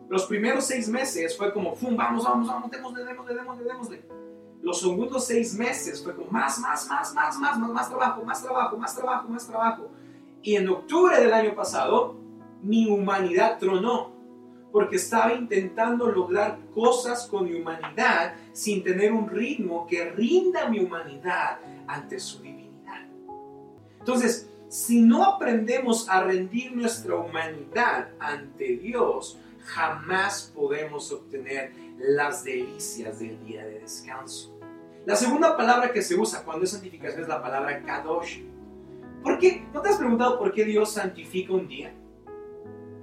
Los 0.10 0.26
primeros 0.26 0.66
seis 0.66 0.90
meses 0.90 1.36
fue 1.36 1.52
como, 1.54 1.74
¡fum! 1.74 1.96
Vamos, 1.96 2.26
vamos, 2.26 2.48
vamos, 2.48 2.70
démosle, 2.70 3.06
démosle, 3.06 3.34
démosle, 3.34 3.64
démosle. 3.64 4.06
Los 4.62 4.82
segundos 4.82 5.26
seis 5.26 5.58
meses 5.58 6.04
fue 6.04 6.14
como 6.14 6.30
más, 6.30 6.60
más, 6.60 6.88
más, 6.90 7.14
más, 7.14 7.40
más, 7.40 7.58
más, 7.58 7.70
más 7.70 7.90
trabajo, 7.90 8.24
más 8.24 8.44
trabajo, 8.44 8.78
más 8.78 8.96
trabajo, 8.96 9.28
más 9.30 9.48
trabajo. 9.48 9.92
Y 10.42 10.56
en 10.56 10.68
octubre 10.70 11.20
del 11.20 11.34
año 11.34 11.56
pasado, 11.56 12.23
mi 12.64 12.90
humanidad 12.90 13.60
tronó, 13.60 14.12
porque 14.72 14.96
estaba 14.96 15.34
intentando 15.34 16.10
lograr 16.10 16.58
cosas 16.74 17.28
con 17.28 17.46
mi 17.46 17.54
humanidad 17.54 18.34
sin 18.54 18.84
tener 18.84 19.12
un 19.12 19.30
ritmo 19.30 19.86
que 19.86 20.10
rinda 20.12 20.68
mi 20.68 20.80
humanidad 20.80 21.60
ante 21.86 22.20
su 22.20 22.42
divinidad. 22.42 23.06
Entonces, 24.00 24.50
si 24.70 25.02
no 25.02 25.24
aprendemos 25.24 26.10
a 26.10 26.24
rendir 26.24 26.76
nuestra 26.76 27.16
humanidad 27.16 28.10
ante 28.20 28.78
Dios, 28.78 29.38
jamás 29.66 30.52
podemos 30.56 31.12
obtener 31.12 31.72
las 32.00 32.44
delicias 32.44 33.20
del 33.20 33.46
día 33.46 33.66
de 33.66 33.80
descanso. 33.82 34.58
La 35.06 35.16
segunda 35.16 35.56
palabra 35.56 35.92
que 35.92 36.02
se 36.02 36.16
usa 36.16 36.44
cuando 36.44 36.66
es 36.66 36.72
santificación 36.72 37.22
es 37.22 37.28
la 37.28 37.42
palabra 37.42 37.84
kadosh. 37.84 38.40
¿Por 39.22 39.38
qué? 39.38 39.66
¿No 39.74 39.82
te 39.82 39.90
has 39.90 39.98
preguntado 39.98 40.40
por 40.40 40.52
qué 40.52 40.66
Dios 40.66 40.94
santifica 40.94 41.54
un 41.54 41.68
día? 41.68 41.94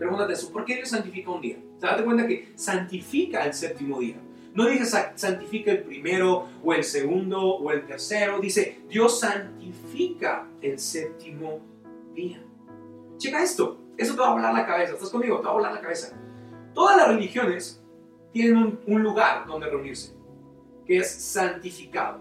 Pregúntate 0.01 0.33
eso, 0.33 0.51
¿por 0.51 0.65
qué 0.65 0.77
Dios 0.77 0.89
santifica 0.89 1.31
un 1.31 1.43
día? 1.43 1.59
¿Te 1.79 1.87
das 1.87 2.01
cuenta 2.01 2.27
que 2.27 2.55
santifica 2.57 3.45
el 3.45 3.53
séptimo 3.53 4.01
día? 4.01 4.17
No 4.55 4.65
dice 4.65 4.87
santifica 5.15 5.73
el 5.73 5.83
primero 5.83 6.49
o 6.65 6.73
el 6.73 6.85
segundo 6.85 7.39
o 7.39 7.71
el 7.71 7.85
tercero, 7.85 8.41
dice 8.41 8.81
Dios 8.89 9.21
santifica 9.21 10.49
el 10.63 10.79
séptimo 10.79 11.61
día. 12.15 12.43
Checa 13.19 13.43
esto, 13.43 13.79
eso 13.99 14.15
te 14.15 14.21
va 14.21 14.29
a 14.29 14.33
volar 14.33 14.55
la 14.55 14.65
cabeza, 14.65 14.95
¿estás 14.95 15.11
conmigo? 15.11 15.39
Te 15.41 15.45
va 15.45 15.51
a 15.51 15.55
volar 15.57 15.75
la 15.75 15.83
cabeza. 15.83 16.17
Todas 16.73 16.97
las 16.97 17.09
religiones 17.09 17.85
tienen 18.33 18.79
un, 18.87 19.03
lugar 19.03 19.45
donde 19.47 19.69
reunirse, 19.69 20.15
que 20.87 20.97
es 20.97 21.11
santificado, 21.11 22.21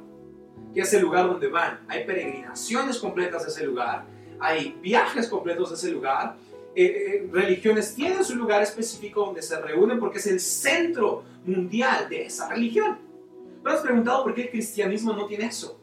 que 0.73 0.81
es 0.81 0.93
el 0.93 1.01
lugar 1.01 1.27
donde 1.27 1.47
van. 1.47 1.79
Hay 1.87 2.03
peregrinaciones 2.03 2.97
completas 2.97 3.43
de 3.43 3.51
ese 3.51 3.65
lugar, 3.65 4.03
hay 4.37 4.77
viajes 4.81 5.29
completos 5.29 5.69
de 5.69 5.75
ese 5.75 5.91
lugar. 5.91 6.35
Eh, 6.81 6.85
eh, 6.85 7.29
religiones 7.29 7.93
tienen 7.93 8.23
su 8.23 8.37
lugar 8.37 8.63
específico 8.63 9.25
donde 9.25 9.41
se 9.41 9.59
reúnen 9.59 9.99
porque 9.99 10.19
es 10.19 10.27
el 10.27 10.39
centro 10.39 11.25
mundial 11.45 12.07
de 12.07 12.27
esa 12.27 12.47
religión. 12.47 12.97
¿No 13.61 13.69
has 13.69 13.81
preguntado 13.81 14.23
por 14.23 14.33
qué 14.33 14.43
el 14.43 14.49
cristianismo 14.49 15.11
no 15.11 15.25
tiene 15.25 15.47
eso? 15.47 15.77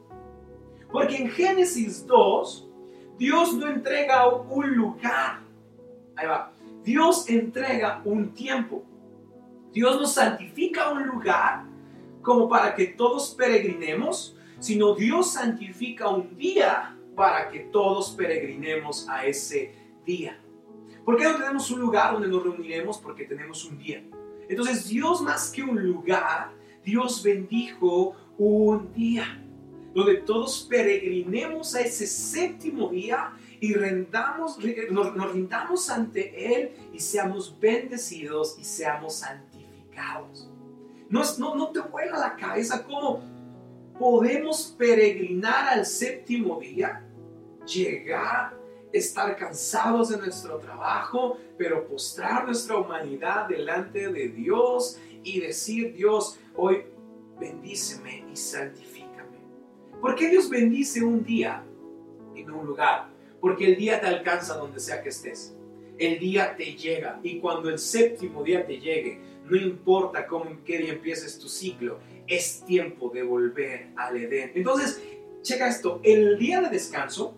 Porque 0.91 1.17
en 1.17 1.29
Génesis 1.29 2.07
2, 2.07 2.71
Dios 3.19 3.53
no 3.53 3.69
entrega 3.69 4.26
un 4.26 4.75
lugar. 4.75 5.41
Ahí 6.17 6.26
va. 6.26 6.50
Dios 6.83 7.29
entrega 7.29 8.00
un 8.07 8.33
tiempo. 8.33 8.83
Dios 9.75 10.00
nos 10.00 10.15
santifica 10.15 10.88
un 10.88 11.07
lugar 11.07 11.65
como 12.23 12.49
para 12.49 12.75
que 12.75 12.87
todos 12.87 13.35
peregrinemos, 13.37 14.35
sino 14.61 14.95
Dios 14.95 15.35
santifica 15.35 16.09
un 16.09 16.38
día 16.38 16.97
para 17.15 17.50
que 17.50 17.59
todos 17.59 18.12
peregrinemos 18.12 19.07
a 19.11 19.26
ese 19.26 19.75
día. 20.07 20.41
¿Por 21.07 21.17
qué 21.17 21.23
no 21.23 21.37
tenemos 21.37 21.71
un 21.71 21.79
lugar 21.79 22.15
donde 22.15 22.27
nos 22.27 22.43
reuniremos? 22.43 22.99
Porque 22.99 23.27
tenemos 23.27 23.65
un 23.65 23.79
día. 23.79 24.03
Entonces 24.49 24.89
Dios 24.89 25.23
más 25.23 25.51
que 25.51 25.63
un 25.63 25.81
lugar, 25.81 26.51
Dios 26.85 27.23
bendijo 27.23 28.17
un 28.37 28.93
día, 28.93 29.41
donde 29.95 30.17
todos 30.17 30.67
peregrinemos 30.69 31.77
a 31.77 31.83
ese 31.83 32.09
séptimo 32.09 32.89
día 32.89 33.33
y 33.61 33.73
rendamos, 33.75 34.59
nos, 34.91 35.33
rindamos 35.33 35.89
ante 35.91 36.57
Él 36.57 36.73
y 36.93 36.99
seamos 36.99 37.57
bendecidos 37.61 38.57
y 38.59 38.65
seamos 38.65 39.15
santificados. 39.15 40.51
No, 41.09 41.23
no, 41.39 41.55
no 41.55 41.71
te 41.71 41.83
vuela 41.83 42.19
la 42.19 42.35
cabeza 42.35 42.85
cómo 42.85 43.23
podemos 43.97 44.75
peregrinar 44.77 45.69
al 45.69 45.87
séptimo 45.87 46.59
día, 46.59 47.05
llegar, 47.65 48.56
estar 48.99 49.37
cansados 49.37 50.11
de 50.11 50.19
nuestro 50.19 50.59
trabajo, 50.59 51.38
pero 51.57 51.87
postrar 51.87 52.45
nuestra 52.45 52.76
humanidad 52.76 53.49
delante 53.49 54.09
de 54.09 54.29
Dios 54.29 54.99
y 55.23 55.41
decir, 55.41 55.95
Dios, 55.95 56.38
hoy 56.55 56.85
bendíceme 57.38 58.25
y 58.33 58.37
santifícame. 58.37 59.38
¿Por 60.00 60.15
qué 60.15 60.29
Dios 60.29 60.49
bendice 60.49 61.03
un 61.05 61.25
día 61.25 61.65
en 62.35 62.50
un 62.50 62.67
lugar? 62.67 63.17
porque 63.41 63.67
el 63.67 63.76
día 63.76 64.00
te 64.00 64.07
alcanza 64.07 64.57
donde 64.57 64.81
sea 64.81 65.03
que 65.03 65.11
estés. 65.11 65.55
El 65.99 66.19
día 66.19 66.57
te 66.57 66.75
llega 66.75 67.21
y 67.23 67.38
cuando 67.38 67.71
el 67.71 67.79
séptimo 67.79 68.43
día 68.43 68.67
te 68.67 68.79
llegue, 68.79 69.21
no 69.45 69.57
importa 69.57 70.26
cómo 70.26 70.50
qué 70.65 70.79
día 70.79 70.93
empieces 70.93 71.38
tu 71.38 71.49
ciclo, 71.49 72.00
es 72.26 72.65
tiempo 72.65 73.09
de 73.11 73.23
volver 73.23 73.91
al 73.97 74.17
Edén. 74.17 74.53
Entonces, 74.55 75.00
checa 75.43 75.69
esto, 75.69 76.00
el 76.03 76.38
día 76.38 76.61
de 76.61 76.71
descanso, 76.71 77.35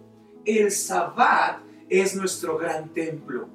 el 0.48 0.70
sabbat 0.70 1.58
es 1.90 2.16
nuestro 2.16 2.56
gran 2.56 2.88
templo, 2.94 3.48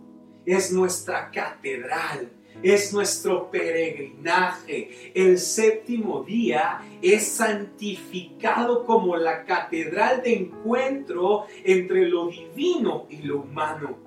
es 0.46 0.72
nuestra 0.72 1.32
catedral, 1.32 2.30
es 2.62 2.94
nuestro 2.94 3.50
peregrinaje. 3.50 5.12
El 5.16 5.40
séptimo 5.40 6.24
día 6.24 6.82
es 7.02 7.28
santificado 7.28 8.86
como 8.86 9.18
la 9.18 9.44
catedral 9.44 10.22
de 10.22 10.36
encuentro 10.36 11.48
entre 11.64 12.08
lo 12.08 12.28
divino 12.28 13.08
y 13.10 13.24
lo 13.24 13.40
humano. 13.40 13.98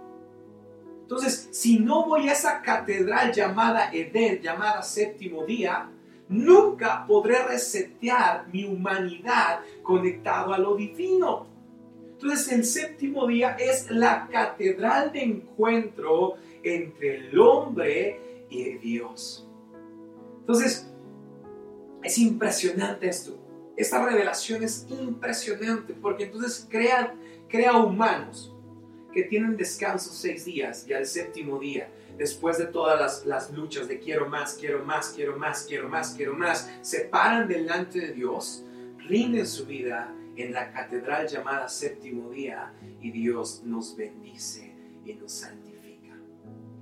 Entonces, 1.03 1.49
si 1.51 1.81
no 1.81 2.07
voy 2.07 2.29
a 2.29 2.33
esa 2.33 2.63
catedral 2.63 3.33
llamada 3.33 3.91
Edén, 3.93 4.41
llamada 4.41 4.83
séptimo 4.83 5.45
día, 5.45 5.91
nunca 6.29 7.05
podré 7.07 7.43
resetear 7.45 8.47
mi 8.53 8.65
humanidad 8.65 9.61
conectado 9.83 10.55
a 10.55 10.59
lo 10.59 10.77
divino. 10.77 11.56
Entonces 12.17 12.51
el 12.51 12.65
séptimo 12.65 13.27
día 13.27 13.57
es 13.61 13.91
la 13.91 14.27
catedral 14.33 15.13
de 15.13 15.23
encuentro 15.23 16.37
entre 16.63 17.17
el 17.17 17.39
hombre 17.39 18.47
y 18.49 18.79
Dios. 18.79 19.47
Entonces, 20.41 20.91
es 22.03 22.17
impresionante 22.17 23.07
esto. 23.07 23.37
Esta 23.77 24.03
revelación 24.03 24.63
es 24.63 24.87
impresionante 24.89 25.93
porque 25.93 26.25
entonces 26.25 26.67
crea, 26.71 27.15
crea 27.49 27.77
humanos 27.77 28.55
que 29.13 29.25
tienen 29.25 29.55
descanso 29.55 30.11
seis 30.11 30.47
días 30.47 30.87
y 30.89 30.95
al 30.95 31.05
séptimo 31.05 31.59
día, 31.59 31.91
después 32.17 32.57
de 32.57 32.65
todas 32.65 32.99
las, 32.99 33.27
las 33.27 33.53
luchas 33.53 33.89
de 33.89 33.99
quiero 33.99 34.27
más, 34.27 34.55
quiero 34.55 34.83
más, 34.83 35.11
quiero 35.15 35.37
más, 35.37 35.67
quiero 35.69 35.91
más, 35.91 36.15
quiero 36.15 36.33
más, 36.35 36.71
se 36.81 37.01
paran 37.01 37.47
delante 37.47 38.01
de 38.01 38.13
Dios, 38.15 38.65
rinden 39.07 39.47
su 39.47 39.67
vida 39.67 40.16
en 40.37 40.53
la 40.53 40.71
catedral 40.71 41.27
llamada 41.27 41.69
séptimo 41.69 42.31
día 42.31 42.73
y 43.01 43.11
Dios 43.11 43.63
nos 43.65 43.97
bendice 43.97 44.73
y 45.05 45.15
nos 45.15 45.33
santifica. 45.33 45.67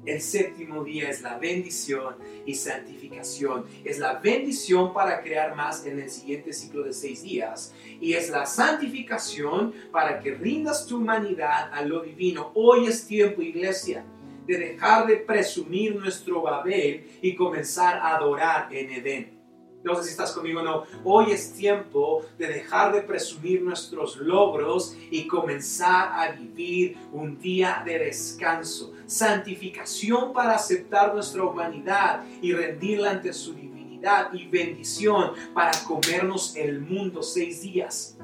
El 0.05 0.21
séptimo 0.21 0.85
día 0.85 1.09
es 1.09 1.23
la 1.23 1.39
bendición 1.39 2.17
y 2.45 2.55
santificación. 2.55 3.65
Es 3.85 3.99
la 3.99 4.15
bendición 4.15 4.93
para 4.93 5.23
crear 5.23 5.55
más 5.57 5.87
en 5.87 5.99
el 5.99 6.11
siguiente 6.11 6.53
ciclo 6.53 6.83
de 6.83 6.93
seis 6.93 7.23
días. 7.23 7.73
Y 8.01 8.13
es 8.13 8.29
la 8.29 8.45
santificación 8.45 9.73
para 9.91 10.21
que 10.21 10.35
rindas 10.35 10.87
tu 10.87 10.99
humanidad 10.99 11.71
a 11.73 11.83
lo 11.83 12.03
divino. 12.03 12.53
Hoy 12.55 12.87
es 12.87 13.07
tiempo, 13.07 13.41
iglesia, 13.41 14.05
de 14.47 14.59
dejar 14.59 15.07
de 15.07 15.17
presumir 15.17 15.97
nuestro 15.97 16.43
Babel 16.43 17.07
y 17.23 17.35
comenzar 17.35 17.97
a 17.97 18.17
adorar 18.17 18.69
en 18.75 18.91
Edén. 18.91 19.34
No 19.85 19.95
sé 19.97 20.05
si 20.05 20.11
estás 20.13 20.33
conmigo 20.33 20.61
o 20.61 20.63
no. 20.63 20.85
Hoy 21.05 21.33
es 21.33 21.53
tiempo 21.53 22.25
de 22.39 22.49
dejar 22.49 22.95
de 22.95 23.03
presumir 23.03 23.61
nuestros 23.61 24.17
logros 24.17 24.97
y 25.11 25.27
comenzar 25.27 26.11
a 26.15 26.33
vivir 26.33 26.97
un 27.13 27.39
día 27.39 27.83
de 27.85 27.99
descanso. 27.99 28.95
Santificación 29.05 30.33
para 30.33 30.55
aceptar 30.55 31.15
nuestra 31.15 31.45
humanidad 31.45 32.25
y 32.41 32.55
rendirla 32.55 33.11
ante 33.11 33.35
su 33.35 33.53
divinidad 33.53 34.33
y 34.33 34.47
bendición 34.49 35.33
para 35.53 35.73
comernos 35.87 36.57
el 36.57 36.81
mundo 36.81 37.23
seis 37.23 37.61
días. 37.61 38.17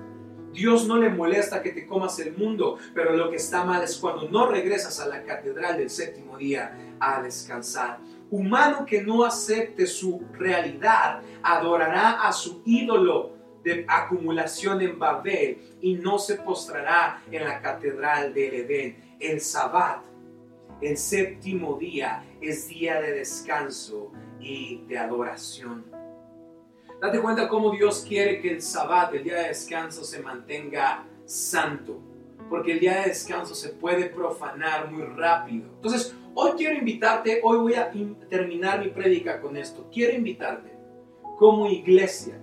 Dios 0.55 0.87
no 0.87 0.97
le 0.97 1.11
molesta 1.11 1.63
que 1.63 1.73
te 1.73 1.87
comas 1.87 2.19
el 2.21 2.37
mundo, 2.37 2.79
pero 2.95 3.15
lo 3.15 3.29
que 3.29 3.37
está 3.37 3.65
mal 3.65 3.85
es 3.85 3.99
cuando 3.99 4.29
no 4.31 4.47
regresas 4.47 4.99
a 4.99 5.07
la 5.07 5.23
catedral 5.25 5.77
del 5.77 5.91
séptimo 5.91 6.39
día 6.39 6.97
a 6.99 7.23
descansar 7.23 8.01
humano 8.31 8.87
que 8.87 9.03
no 9.03 9.25
acepte 9.25 9.87
su 9.87 10.23
realidad 10.33 11.21
adorará 11.43 12.27
a 12.27 12.33
su 12.33 12.63
ídolo 12.65 13.33
de 13.63 13.85
acumulación 13.89 14.81
en 14.81 14.99
Babel 14.99 15.77
y 15.81 15.95
no 15.95 16.19
se 16.19 16.37
postrará 16.37 17.23
en 17.31 17.45
la 17.45 17.61
catedral 17.61 18.33
del 18.33 18.55
Edén. 18.55 19.17
El 19.19 19.41
Sabbat, 19.41 20.05
el 20.81 20.97
séptimo 20.97 21.77
día, 21.77 22.25
es 22.41 22.69
día 22.69 23.01
de 23.01 23.13
descanso 23.13 24.13
y 24.41 24.83
de 24.87 24.99
adoración. 24.99 25.85
Date 27.01 27.21
cuenta 27.21 27.49
cómo 27.49 27.71
Dios 27.71 28.05
quiere 28.07 28.41
que 28.41 28.53
el 28.53 28.63
Sabbat, 28.63 29.15
el 29.15 29.25
día 29.25 29.37
de 29.37 29.49
descanso, 29.49 30.05
se 30.05 30.21
mantenga 30.21 31.05
santo. 31.25 31.99
Porque 32.49 32.73
el 32.73 32.81
día 32.81 33.01
de 33.01 33.09
descanso 33.09 33.55
se 33.55 33.71
puede 33.71 34.07
profanar 34.07 34.91
muy 34.91 35.05
rápido. 35.05 35.71
Entonces, 35.77 36.15
Hoy 36.35 36.53
quiero 36.57 36.77
invitarte, 36.77 37.41
hoy 37.43 37.59
voy 37.59 37.75
a 37.75 37.91
terminar 38.29 38.81
mi 38.81 38.89
prédica 38.89 39.41
con 39.41 39.57
esto. 39.57 39.89
Quiero 39.93 40.17
invitarte 40.17 40.71
como 41.39 41.67
iglesia 41.69 42.41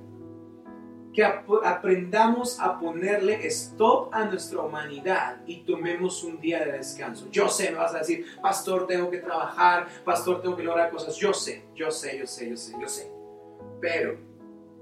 que 1.13 1.23
aprendamos 1.23 2.59
a 2.59 2.79
ponerle 2.79 3.47
stop 3.47 4.13
a 4.13 4.25
nuestra 4.25 4.61
humanidad 4.61 5.41
y 5.47 5.61
tomemos 5.61 6.23
un 6.23 6.39
día 6.39 6.63
de 6.63 6.73
descanso. 6.73 7.27
Yo 7.31 7.49
sé, 7.49 7.71
me 7.71 7.77
vas 7.77 7.95
a 7.95 7.99
decir, 7.99 8.25
pastor, 8.39 8.85
tengo 8.85 9.09
que 9.09 9.17
trabajar, 9.17 9.87
pastor, 10.05 10.41
tengo 10.41 10.55
que 10.55 10.63
lograr 10.63 10.91
cosas. 10.91 11.15
Yo 11.15 11.33
sé, 11.33 11.63
yo 11.73 11.89
sé, 11.89 12.19
yo 12.19 12.27
sé, 12.27 12.49
yo 12.49 12.57
sé, 12.57 12.75
yo 12.79 12.87
sé. 12.87 13.11
Pero 13.81 14.17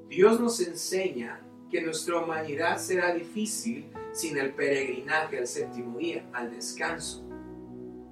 Dios 0.10 0.40
nos 0.40 0.60
enseña 0.60 1.42
que 1.72 1.82
nuestra 1.82 2.18
humanidad 2.18 2.80
será 2.80 3.14
difícil 3.14 3.86
sin 4.12 4.38
el 4.38 4.54
peregrinaje 4.54 5.38
al 5.38 5.48
séptimo 5.48 5.98
día, 5.98 6.26
al 6.34 6.52
descanso. 6.52 7.25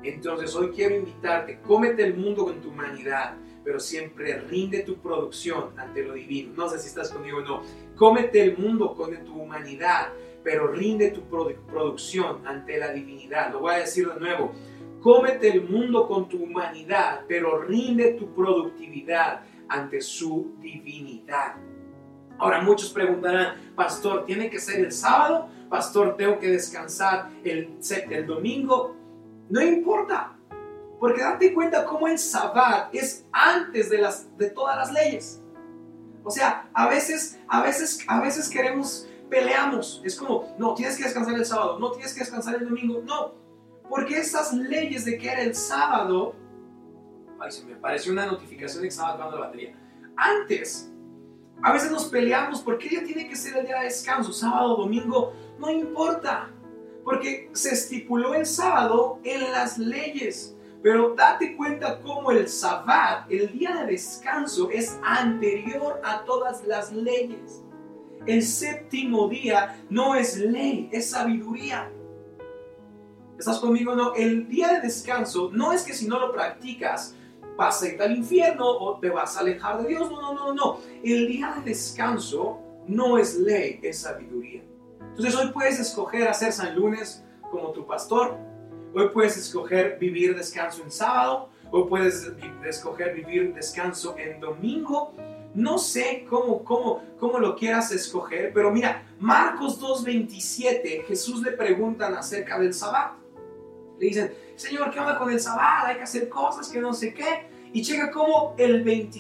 Entonces 0.04 0.54
hoy 0.56 0.70
quiero 0.70 0.96
invitarte, 0.96 1.60
cómete 1.62 2.04
el 2.04 2.16
mundo 2.16 2.46
con 2.46 2.62
tu 2.62 2.70
humanidad, 2.70 3.36
pero 3.64 3.80
siempre 3.80 4.40
rinde 4.42 4.80
tu 4.80 4.98
producción 4.98 5.70
ante 5.78 6.04
lo 6.04 6.14
divino. 6.14 6.54
No 6.56 6.70
sé 6.70 6.80
si 6.80 6.88
estás 6.88 7.10
conmigo 7.10 7.38
o 7.38 7.42
no. 7.42 7.62
Cómete 7.96 8.44
el 8.44 8.58
mundo 8.58 8.94
con 8.96 9.16
tu 9.24 9.42
humanidad, 9.42 10.10
pero 10.44 10.68
rinde 10.68 11.12
tu 11.12 11.22
producción 11.22 12.46
ante 12.46 12.78
la 12.78 12.92
divinidad. 12.92 13.52
Lo 13.52 13.62
voy 13.62 13.76
a 13.76 13.78
decir 13.78 14.08
de 14.10 14.20
nuevo. 14.20 14.52
Cómete 15.00 15.50
el 15.50 15.64
mundo 15.70 16.08
con 16.08 16.28
tu 16.28 16.44
humanidad, 16.44 17.22
pero 17.28 17.62
rinde 17.62 18.14
tu 18.14 18.34
productividad 18.34 19.42
ante 19.70 20.02
su 20.02 20.56
divinidad. 20.60 21.56
Ahora 22.38 22.62
muchos 22.62 22.90
preguntarán, 22.90 23.74
pastor, 23.76 24.26
¿tiene 24.26 24.50
que 24.50 24.60
ser 24.60 24.80
el 24.80 24.92
sábado? 24.92 25.48
Pastor, 25.70 26.18
¿tengo 26.18 26.40
que 26.40 26.50
descansar 26.50 27.30
el, 27.44 27.78
el 28.10 28.28
domingo? 28.28 28.96
No 29.54 29.62
importa, 29.62 30.36
porque 31.00 31.22
date 31.22 31.54
cuenta 31.54 31.86
cómo 31.86 32.08
el 32.08 32.18
sabbat 32.18 32.90
es 32.92 33.24
antes 33.32 33.88
de, 33.88 34.00
las, 34.00 34.36
de 34.36 34.50
todas 34.50 34.76
las 34.76 34.92
leyes. 34.92 35.44
O 36.24 36.32
sea, 36.32 36.72
a 36.74 36.88
veces, 36.88 37.40
a 37.48 37.62
veces, 37.62 38.04
a 38.08 38.20
veces 38.20 38.50
queremos, 38.50 39.08
peleamos. 39.30 40.02
Es 40.04 40.16
como, 40.16 40.56
no, 40.58 40.74
tienes 40.74 40.98
que 40.98 41.04
descansar 41.04 41.36
el 41.36 41.46
sábado, 41.46 41.78
no 41.78 41.92
tienes 41.92 42.16
que 42.16 42.22
descansar 42.22 42.56
el 42.56 42.68
domingo. 42.68 43.04
No, 43.06 43.36
porque 43.88 44.18
esas 44.18 44.54
leyes 44.54 45.06
de 45.06 45.20
que 45.20 45.30
era 45.30 45.44
el 45.44 45.54
sábado, 45.54 46.34
ay, 47.40 47.52
se 47.52 47.64
me 47.64 47.76
pareció 47.76 48.12
una 48.12 48.26
notificación 48.26 48.82
de 48.82 48.88
que 48.88 48.92
estaba 48.92 49.14
acabando 49.14 49.38
la 49.38 49.46
batería. 49.46 49.78
Antes, 50.16 50.92
a 51.62 51.72
veces 51.72 51.92
nos 51.92 52.06
peleamos 52.06 52.60
porque 52.62 52.90
ya 52.90 53.04
tiene 53.04 53.30
que 53.30 53.36
ser 53.36 53.56
el 53.58 53.68
día 53.68 53.78
de 53.78 53.86
descanso, 53.86 54.34
sábado, 54.34 54.78
domingo, 54.78 55.32
no 55.60 55.70
importa 55.70 56.50
porque 57.04 57.50
se 57.54 57.74
estipuló 57.74 58.34
el 58.34 58.46
sábado 58.46 59.20
en 59.24 59.52
las 59.52 59.78
leyes. 59.78 60.56
Pero 60.82 61.16
date 61.16 61.56
cuenta 61.56 62.02
cómo 62.02 62.32
el 62.32 62.50
sabbat, 62.50 63.32
el 63.32 63.58
día 63.58 63.76
de 63.78 63.94
descanso, 63.94 64.70
es 64.70 65.00
anterior 65.04 66.02
a 66.04 66.24
todas 66.26 66.66
las 66.66 66.92
leyes. 66.92 67.64
El 68.26 68.42
séptimo 68.42 69.28
día 69.30 69.86
no 69.90 70.16
es 70.16 70.38
ley, 70.38 70.90
es 70.92 71.10
sabiduría. 71.12 71.90
¿Estás 73.38 73.60
conmigo? 73.60 73.96
No, 73.96 74.14
el 74.14 74.48
día 74.48 74.74
de 74.74 74.82
descanso 74.82 75.50
no 75.54 75.74
es 75.74 75.84
que 75.84 75.94
si 75.94 76.08
no 76.08 76.20
lo 76.20 76.32
practicas 76.32 77.16
vas 77.58 77.82
a 77.82 77.88
ir 77.88 78.02
al 78.02 78.16
infierno 78.16 78.66
o 78.66 79.00
te 79.00 79.10
vas 79.10 79.38
a 79.38 79.42
alejar 79.42 79.82
de 79.84 79.90
Dios. 79.90 80.10
No, 80.10 80.22
no, 80.22 80.34
no, 80.34 80.54
no. 80.54 80.80
El 81.04 81.28
día 81.28 81.56
de 81.58 81.70
descanso 81.70 82.60
no 82.88 83.18
es 83.18 83.36
ley, 83.36 83.80
es 83.84 84.00
sabiduría. 84.00 84.64
Entonces 85.16 85.36
hoy 85.36 85.52
puedes 85.52 85.80
escoger 85.80 86.28
hacer 86.28 86.52
San 86.52 86.76
Lunes 86.76 87.24
como 87.52 87.70
tu 87.70 87.86
pastor, 87.86 88.36
hoy 88.96 89.10
puedes 89.14 89.38
escoger 89.38 90.00
vivir 90.00 90.36
descanso 90.36 90.82
en 90.82 90.90
sábado, 90.90 91.50
hoy 91.70 91.84
puedes 91.88 92.32
escoger 92.66 93.14
vivir 93.14 93.54
descanso 93.54 94.16
en 94.18 94.40
domingo. 94.40 95.14
No 95.54 95.78
sé 95.78 96.26
cómo, 96.28 96.64
cómo, 96.64 97.04
cómo 97.20 97.38
lo 97.38 97.56
quieras 97.56 97.92
escoger, 97.92 98.52
pero 98.56 98.72
mira, 98.72 99.04
Marcos 99.20 99.80
2.27, 99.80 101.06
Jesús 101.06 101.44
le 101.44 101.52
preguntan 101.52 102.16
acerca 102.16 102.58
del 102.58 102.74
sabbat. 102.74 103.14
Le 104.00 104.08
dicen, 104.08 104.34
Señor, 104.56 104.90
¿qué 104.90 105.00
onda 105.00 105.20
con 105.20 105.30
el 105.30 105.40
sabbat? 105.40 105.86
Hay 105.90 105.98
que 105.98 106.04
hacer 106.04 106.28
cosas 106.28 106.70
que 106.70 106.82
no 106.82 106.92
sé 106.92 107.14
qué. 107.14 107.46
Y 107.72 107.84
checa 107.84 108.10
cómo 108.10 108.56
el, 108.58 108.84
20, 108.84 109.20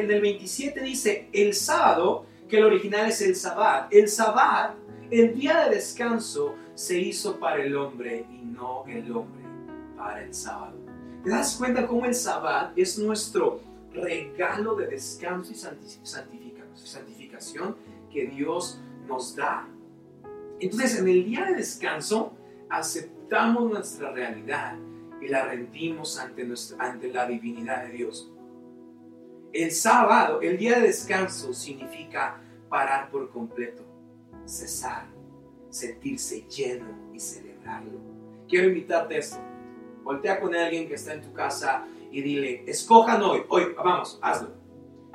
el, 0.00 0.10
el 0.10 0.20
27 0.20 0.80
dice, 0.80 1.28
el 1.32 1.54
sábado, 1.54 2.26
que 2.48 2.58
el 2.58 2.64
original 2.64 3.08
es 3.08 3.22
el 3.22 3.36
sabbat. 3.36 3.92
El 3.92 4.08
sabbat 4.08 4.85
el 5.10 5.34
día 5.34 5.64
de 5.64 5.76
descanso 5.76 6.54
se 6.74 6.98
hizo 6.98 7.38
para 7.38 7.62
el 7.62 7.76
hombre 7.76 8.26
y 8.30 8.44
no 8.44 8.84
el 8.86 9.10
hombre 9.12 9.44
para 9.96 10.22
el 10.22 10.34
sábado. 10.34 10.76
¿Te 11.22 11.30
das 11.30 11.56
cuenta 11.56 11.86
cómo 11.86 12.06
el 12.06 12.14
sábado 12.14 12.72
es 12.76 12.98
nuestro 12.98 13.60
regalo 13.92 14.74
de 14.74 14.88
descanso 14.88 15.52
y 15.52 16.86
santificación 16.86 17.76
que 18.12 18.26
Dios 18.26 18.80
nos 19.06 19.34
da? 19.34 19.68
Entonces, 20.58 20.98
en 20.98 21.08
el 21.08 21.24
día 21.24 21.44
de 21.46 21.54
descanso, 21.54 22.32
aceptamos 22.68 23.70
nuestra 23.70 24.10
realidad 24.12 24.76
y 25.20 25.28
la 25.28 25.46
rendimos 25.46 26.18
ante, 26.18 26.46
ante 26.78 27.12
la 27.12 27.26
divinidad 27.26 27.84
de 27.84 27.92
Dios. 27.92 28.32
El 29.52 29.70
sábado, 29.70 30.40
el 30.42 30.58
día 30.58 30.78
de 30.78 30.88
descanso, 30.88 31.54
significa 31.54 32.40
parar 32.68 33.10
por 33.10 33.30
completo 33.30 33.85
cesar, 34.46 35.06
sentirse 35.70 36.42
lleno 36.48 36.86
y 37.12 37.20
celebrarlo. 37.20 37.98
Quiero 38.48 38.68
invitarte 38.68 39.16
a 39.16 39.18
esto. 39.18 39.38
Voltea 40.02 40.40
con 40.40 40.54
alguien 40.54 40.88
que 40.88 40.94
está 40.94 41.14
en 41.14 41.22
tu 41.22 41.32
casa 41.32 41.84
y 42.10 42.22
dile, 42.22 42.64
escojan 42.66 43.22
hoy, 43.22 43.42
hoy, 43.48 43.74
vamos, 43.76 44.18
hazlo. 44.22 44.50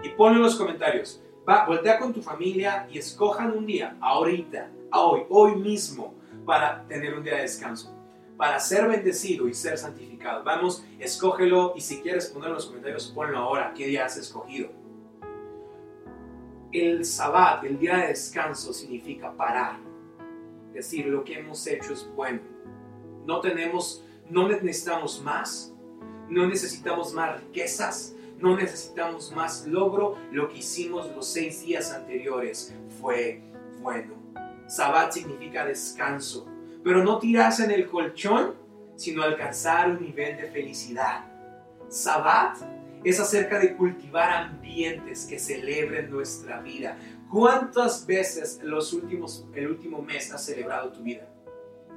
Y 0.03 0.09
ponlo 0.09 0.37
en 0.37 0.43
los 0.43 0.55
comentarios. 0.55 1.21
Va, 1.47 1.65
voltea 1.65 1.97
con 1.97 2.13
tu 2.13 2.21
familia 2.21 2.87
y 2.91 2.99
escojan 2.99 3.57
un 3.57 3.65
día, 3.65 3.97
ahorita, 4.01 4.69
hoy, 4.93 5.21
hoy 5.29 5.55
mismo, 5.55 6.13
para 6.45 6.85
tener 6.87 7.13
un 7.17 7.23
día 7.23 7.35
de 7.35 7.43
descanso, 7.43 7.95
para 8.37 8.59
ser 8.59 8.87
bendecido 8.87 9.47
y 9.47 9.53
ser 9.53 9.77
santificado. 9.77 10.43
Vamos, 10.43 10.83
escógelo 10.99 11.73
y 11.75 11.81
si 11.81 12.01
quieres 12.01 12.27
poner 12.27 12.49
en 12.49 12.55
los 12.55 12.65
comentarios, 12.65 13.07
ponlo 13.07 13.37
ahora, 13.37 13.73
qué 13.75 13.87
día 13.87 14.05
has 14.05 14.17
escogido. 14.17 14.69
El 16.71 17.03
sabbat, 17.03 17.65
el 17.65 17.77
día 17.77 17.97
de 17.97 18.07
descanso, 18.07 18.71
significa 18.71 19.35
parar. 19.35 19.77
Decir, 20.71 21.05
lo 21.07 21.23
que 21.23 21.37
hemos 21.39 21.67
hecho 21.67 21.91
es 21.93 22.09
bueno. 22.15 22.39
No 23.25 23.41
tenemos, 23.41 24.05
no 24.29 24.47
necesitamos 24.47 25.21
más. 25.21 25.73
No 26.29 26.47
necesitamos 26.47 27.13
más 27.13 27.41
riquezas. 27.41 28.15
No 28.39 28.55
necesitamos 28.55 29.33
más 29.33 29.67
logro. 29.67 30.15
Lo 30.31 30.47
que 30.47 30.59
hicimos 30.59 31.11
los 31.13 31.27
seis 31.27 31.61
días 31.61 31.91
anteriores 31.91 32.73
fue 33.01 33.41
bueno. 33.81 34.13
Sabbat 34.67 35.11
significa 35.11 35.65
descanso. 35.65 36.47
Pero 36.85 37.03
no 37.03 37.19
tirarse 37.19 37.65
en 37.65 37.71
el 37.71 37.89
colchón, 37.89 38.55
sino 38.95 39.23
alcanzar 39.23 39.89
un 39.89 40.01
nivel 40.01 40.37
de 40.37 40.47
felicidad. 40.47 41.25
Sabbat 41.89 42.59
es 43.03 43.19
acerca 43.19 43.59
de 43.59 43.75
cultivar 43.75 44.31
ambientes 44.31 45.25
que 45.25 45.39
celebren 45.39 46.11
nuestra 46.11 46.61
vida. 46.61 46.97
¿Cuántas 47.29 48.05
veces 48.05 48.59
los 48.61 48.93
últimos, 48.93 49.45
el 49.53 49.67
último 49.67 50.01
mes 50.01 50.31
has 50.33 50.45
celebrado 50.45 50.91
tu 50.91 51.01
vida? 51.01 51.27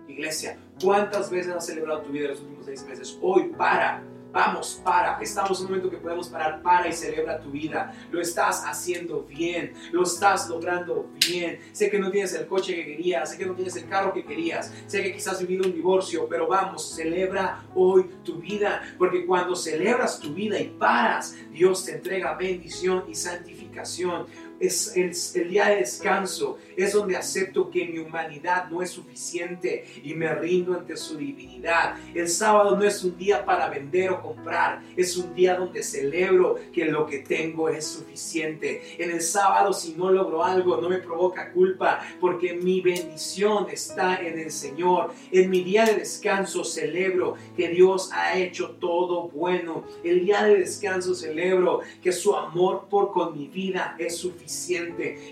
Iglesia, 0.09 0.59
¿cuántas 0.83 1.31
veces 1.31 1.53
has 1.53 1.67
celebrado 1.67 2.03
tu 2.03 2.13
vida 2.13 2.29
los 2.29 2.41
últimos 2.41 2.67
seis 2.67 2.85
meses? 2.87 3.19
Hoy 3.21 3.53
para, 3.57 4.03
Vamos, 4.35 4.81
para. 4.83 5.17
Estamos 5.21 5.61
en 5.61 5.67
un 5.67 5.71
momento 5.71 5.89
que 5.89 5.99
podemos 5.99 6.29
parar. 6.29 6.61
Para 6.61 6.89
y 6.89 6.93
celebra 6.93 7.39
tu 7.39 7.53
vida. 7.53 7.95
Lo 8.11 8.21
estás 8.21 8.65
haciendo 8.67 9.23
bien. 9.23 9.75
Lo 9.93 10.03
estás 10.03 10.49
logrando 10.49 11.09
bien. 11.29 11.61
Sé 11.71 11.89
que 11.89 12.01
no 12.01 12.11
tienes 12.11 12.35
el 12.35 12.49
coche 12.49 12.75
que 12.75 12.85
querías. 12.85 13.31
Sé 13.31 13.39
que 13.39 13.47
no 13.47 13.55
tienes 13.55 13.77
el 13.77 13.89
carro 13.89 14.13
que 14.13 14.25
querías. 14.25 14.75
Sé 14.89 15.05
que 15.05 15.13
quizás 15.13 15.35
has 15.35 15.41
vivido 15.47 15.65
un 15.65 15.73
divorcio. 15.73 16.27
Pero 16.29 16.49
vamos, 16.49 16.97
celebra 16.97 17.65
hoy 17.77 18.11
tu 18.25 18.39
vida. 18.39 18.83
Porque 18.99 19.25
cuando 19.25 19.55
celebras 19.55 20.19
tu 20.19 20.35
vida 20.35 20.59
y 20.59 20.67
paras, 20.67 21.37
Dios 21.53 21.85
te 21.85 21.93
entrega 21.93 22.35
bendición 22.35 23.05
y 23.09 23.15
santificación 23.15 24.27
es 24.67 24.97
el, 24.97 25.49
día 25.49 25.69
de 25.69 25.77
descanso, 25.77 26.59
es 26.77 26.93
donde 26.93 27.17
acepto 27.17 27.71
que 27.71 27.87
mi 27.87 27.99
humanidad 27.99 28.69
no 28.71 28.83
es 28.83 28.91
suficiente 28.91 29.85
y 30.03 30.15
me 30.15 30.35
rindo 30.35 30.75
ante 30.75 30.97
su 30.97 31.17
divinidad. 31.17 31.97
El 32.15 32.29
sábado 32.29 32.77
no 32.77 32.85
es 32.85 33.03
un 33.05 33.17
día 33.17 33.45
para 33.45 33.69
vender 33.69 34.11
o 34.11 34.23
comprar, 34.23 34.83
es 34.97 35.17
un 35.17 35.35
día 35.35 35.57
donde 35.57 35.83
celebro 35.83 36.57
que 36.73 36.87
lo 36.87 37.07
que 37.07 37.19
tengo 37.19 37.69
es 37.69 37.87
suficiente. 37.87 38.97
En 38.99 39.11
el 39.11 39.21
sábado 39.21 39.73
si 39.73 39.95
no 39.95 40.11
logro 40.11 40.45
algo 40.45 40.81
no 40.81 40.89
me 40.89 40.99
provoca 40.99 41.53
culpa 41.53 42.01
porque 42.21 42.55
mi 42.55 42.81
bendición 42.81 43.67
está 43.71 44.17
en 44.17 44.39
el 44.39 44.51
Señor. 44.51 45.13
En 45.31 45.51
mi 45.51 45.63
día 45.63 45.85
de 45.85 45.95
descanso 45.95 46.65
celebro 46.65 47.35
que 47.57 47.69
Dios 47.69 48.11
ha 48.13 48.37
hecho 48.39 48.71
todo 48.81 49.29
bueno. 49.29 49.85
El 50.03 50.25
día 50.25 50.45
de 50.45 50.59
descanso 50.59 51.15
celebro 51.15 51.81
que 52.03 52.13
su 52.13 52.35
amor 52.35 52.87
por 52.89 53.13
con 53.13 53.37
mi 53.37 53.49
vida 53.49 53.97
es 53.99 54.17
suficiente 54.19 54.54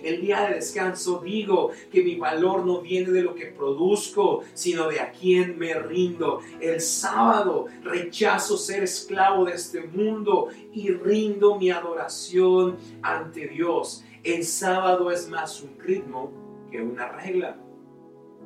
el 0.02 0.20
día 0.20 0.48
de 0.48 0.54
descanso 0.54 1.20
digo 1.24 1.70
que 1.90 2.02
mi 2.02 2.16
valor 2.16 2.66
no 2.66 2.80
viene 2.80 3.10
de 3.10 3.22
lo 3.22 3.34
que 3.34 3.46
produzco, 3.46 4.42
sino 4.54 4.88
de 4.88 5.00
a 5.00 5.12
quien 5.12 5.58
me 5.58 5.74
rindo. 5.74 6.40
El 6.60 6.80
sábado 6.80 7.66
rechazo 7.82 8.56
ser 8.56 8.82
esclavo 8.82 9.44
de 9.44 9.52
este 9.52 9.82
mundo 9.82 10.48
y 10.72 10.90
rindo 10.90 11.58
mi 11.58 11.70
adoración 11.70 12.76
ante 13.02 13.48
Dios. 13.48 14.04
El 14.22 14.44
sábado 14.44 15.10
es 15.10 15.28
más 15.28 15.62
un 15.62 15.78
ritmo 15.78 16.30
que 16.70 16.80
una 16.80 17.08
regla. 17.08 17.56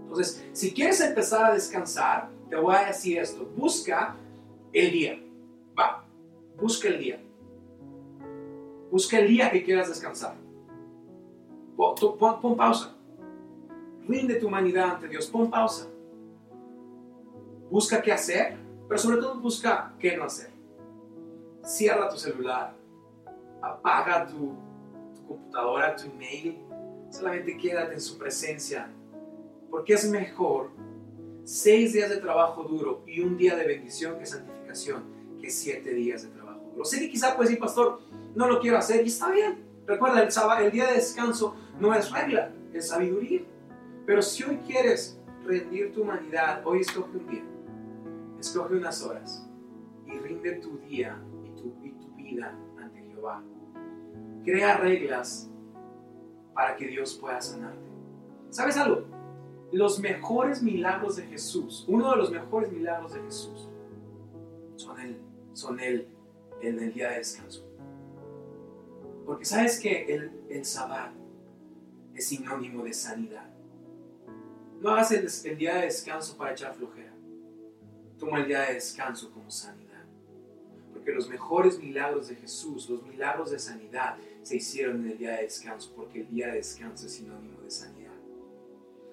Entonces, 0.03 0.45
si 0.53 0.73
quieres 0.73 1.01
empezar 1.01 1.51
a 1.51 1.55
descansar, 1.55 2.31
te 2.49 2.57
voy 2.57 2.75
a 2.75 2.87
decir 2.87 3.19
esto. 3.19 3.45
Busca 3.57 4.17
el 4.73 4.93
día. 4.93 5.21
Va, 5.79 6.05
busca 6.61 6.89
el 6.89 6.99
día. 6.99 7.21
Busca 8.91 9.19
el 9.19 9.29
día 9.29 9.51
que 9.51 9.65
quieras 9.65 9.89
descansar. 9.89 10.46
Pon, 11.77 12.57
pausa. 12.57 12.97
Rinde 14.09 14.37
tu 14.37 14.47
humanidad 14.47 14.95
ante 14.95 15.09
Dios. 15.09 15.27
Pon 15.27 15.51
pausa. 15.51 15.89
Busca 17.71 18.01
qué 18.01 18.13
hacer, 18.13 18.57
pero 18.89 18.99
sobre 18.99 19.19
todo 19.19 19.39
busca 19.41 19.95
qué 19.99 20.17
no 20.17 20.25
hacer. 20.25 20.51
Cierra 21.63 22.09
tu 22.09 22.17
celular. 22.17 22.75
Apaga 23.61 24.27
tu, 24.27 24.55
tu 25.17 25.27
computadora, 25.27 25.95
tu 25.97 26.07
email. 26.07 26.59
Solamente 27.11 27.57
quédate 27.57 27.95
en 27.95 28.01
su 28.01 28.17
presencia. 28.17 28.89
Porque 29.71 29.95
es 29.95 30.09
mejor 30.09 30.71
seis 31.45 31.93
días 31.93 32.09
de 32.11 32.17
trabajo 32.17 32.63
duro 32.65 33.03
y 33.07 33.21
un 33.21 33.37
día 33.37 33.55
de 33.57 33.67
bendición 33.67 34.19
que 34.19 34.27
santificación 34.27 35.05
que 35.41 35.51
siete 35.51 35.93
días 35.93 36.23
de 36.23 36.31
trabajo 36.31 36.61
duro. 36.73 36.85
Sé 36.85 36.99
que 37.01 37.11
quizá 37.11 37.37
puedes 37.37 37.51
decir, 37.51 37.61
pastor, 37.61 38.01
no 38.35 38.49
lo 38.49 38.61
quiero 38.61 38.79
hacer 38.79 39.05
y 39.05 39.09
está 39.09 39.31
bien. 39.31 39.66
Recuerda, 39.87 40.23
el, 40.23 40.33
sábado, 40.33 40.65
el 40.65 40.73
día 40.73 40.89
de 40.89 40.95
descanso 40.95 41.55
no 41.79 41.95
es 41.95 42.11
regla, 42.11 42.51
es 42.73 42.89
sabiduría. 42.89 43.43
Pero 44.05 44.21
si 44.21 44.43
hoy 44.43 44.59
quieres 44.59 45.21
rendir 45.45 45.93
tu 45.93 46.03
humanidad, 46.03 46.63
hoy 46.65 46.81
escoge 46.81 47.17
un 47.17 47.27
día, 47.27 47.45
escoge 48.41 48.75
unas 48.75 49.03
horas 49.03 49.49
y 50.07 50.19
rinde 50.19 50.57
tu 50.57 50.79
día 50.79 51.17
y 51.45 51.51
tu, 51.51 51.75
y 51.83 51.91
tu 51.93 52.15
vida 52.17 52.57
ante 52.79 53.01
Jehová. 53.01 53.43
Crea 54.45 54.77
reglas 54.77 55.51
para 56.53 56.77
que 56.77 56.89
Dios 56.89 57.15
pueda 57.15 57.41
sanarte. 57.41 57.87
¿Sabes 58.51 58.77
algo? 58.77 59.05
Los 59.73 60.01
mejores 60.01 60.63
milagros 60.63 61.17
de 61.17 61.25
Jesús, 61.25 61.85
uno 61.89 62.11
de 62.11 62.17
los 62.17 62.31
mejores 62.31 62.73
milagros 62.73 63.13
de 63.13 63.21
Jesús, 63.21 63.69
son 64.77 65.01
el, 65.01 65.21
son 65.53 65.81
el, 65.81 66.09
en 66.61 66.79
el 66.79 66.93
día 66.93 67.11
de 67.11 67.19
descanso. 67.19 67.66
Porque 69.27 69.45
sabes 69.45 69.81
que 69.81 70.05
el, 70.05 70.31
el 70.49 70.65
sabbat 70.65 71.13
es 72.15 72.29
sinónimo 72.29 72.85
de 72.85 72.95
sanidad. 72.95 73.51
No 74.81 74.91
hagas 74.91 75.11
el, 75.11 75.59
día 75.59 75.75
de 75.77 75.87
descanso 75.87 76.37
para 76.37 76.53
echar 76.53 76.75
flojera. 76.77 77.13
Toma 78.19 78.39
el 78.39 78.47
día 78.47 78.63
de 78.63 78.75
descanso 78.75 79.33
como 79.33 79.51
sanidad. 79.51 80.05
Porque 80.93 81.11
los 81.11 81.29
mejores 81.29 81.79
milagros 81.81 82.29
de 82.29 82.37
Jesús, 82.37 82.89
los 82.89 83.03
milagros 83.03 83.51
de 83.51 83.59
sanidad, 83.59 84.17
se 84.43 84.57
hicieron 84.57 85.05
en 85.05 85.11
el 85.11 85.19
día 85.19 85.33
de 85.33 85.43
descanso, 85.43 85.93
porque 85.97 86.21
el 86.21 86.29
día 86.29 86.47
de 86.49 86.59
descanso 86.59 87.07
es 87.07 87.15
sinónimo 87.15 87.61
de 87.63 87.71
sanidad. 87.71 88.15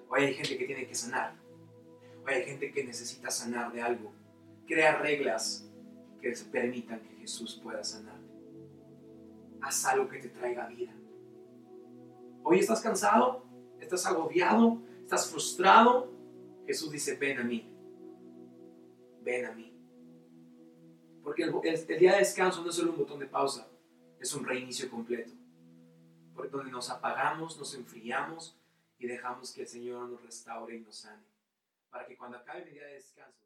Hoy 0.10 0.26
hay 0.26 0.34
gente 0.36 0.58
que 0.58 0.66
tiene 0.66 0.86
que 0.86 0.94
sanar. 0.94 1.34
Hoy 2.26 2.34
hay 2.34 2.44
gente 2.44 2.72
que 2.72 2.84
necesita 2.84 3.32
sanar 3.32 3.74
de 3.74 3.82
algo. 3.82 4.14
Crea 4.68 5.00
reglas 5.00 5.68
que 6.22 6.32
permitan 6.52 7.00
que 7.00 7.16
Jesús 7.16 7.60
pueda 7.62 7.84
sanar 7.84 8.23
haz 9.64 9.86
algo 9.86 10.08
que 10.08 10.20
te 10.20 10.30
traiga 10.30 10.68
vida. 10.68 10.94
Hoy 12.44 12.60
estás 12.60 12.82
cansado, 12.82 13.46
estás 13.80 14.06
agobiado, 14.06 14.82
estás 15.02 15.30
frustrado. 15.30 16.12
Jesús 16.68 16.92
dice, 16.92 17.16
ven 17.16 17.40
a 17.40 17.44
mí, 17.44 17.74
ven 19.22 19.46
a 19.46 19.52
mí. 19.54 19.74
Porque 21.24 21.44
el, 21.44 22.00
día 22.00 22.14
de 22.14 22.20
descanso 22.20 22.62
no 22.62 22.70
es 22.70 22.76
solo 22.76 22.92
un 22.92 22.98
botón 22.98 23.20
de 23.20 23.28
pausa, 23.28 23.68
es 24.20 24.34
un 24.34 24.46
reinicio 24.46 24.90
completo. 24.90 25.32
Donde 26.52 26.72
nos 26.72 26.90
apagamos, 26.90 27.58
nos 27.58 27.74
enfriamos 27.76 28.60
y 29.00 29.08
dejamos 29.08 29.54
que 29.54 29.62
el 29.62 29.68
Señor 29.68 30.10
nos 30.10 30.22
restaure 30.24 30.76
y 30.76 30.82
nos 30.82 30.98
sane. 30.98 31.24
Para 31.90 32.06
que 32.06 32.18
cuando 32.18 32.38
acabe 32.38 32.64
el 32.64 32.74
día 32.74 32.86
de 32.86 32.96
descanso, 32.96 33.46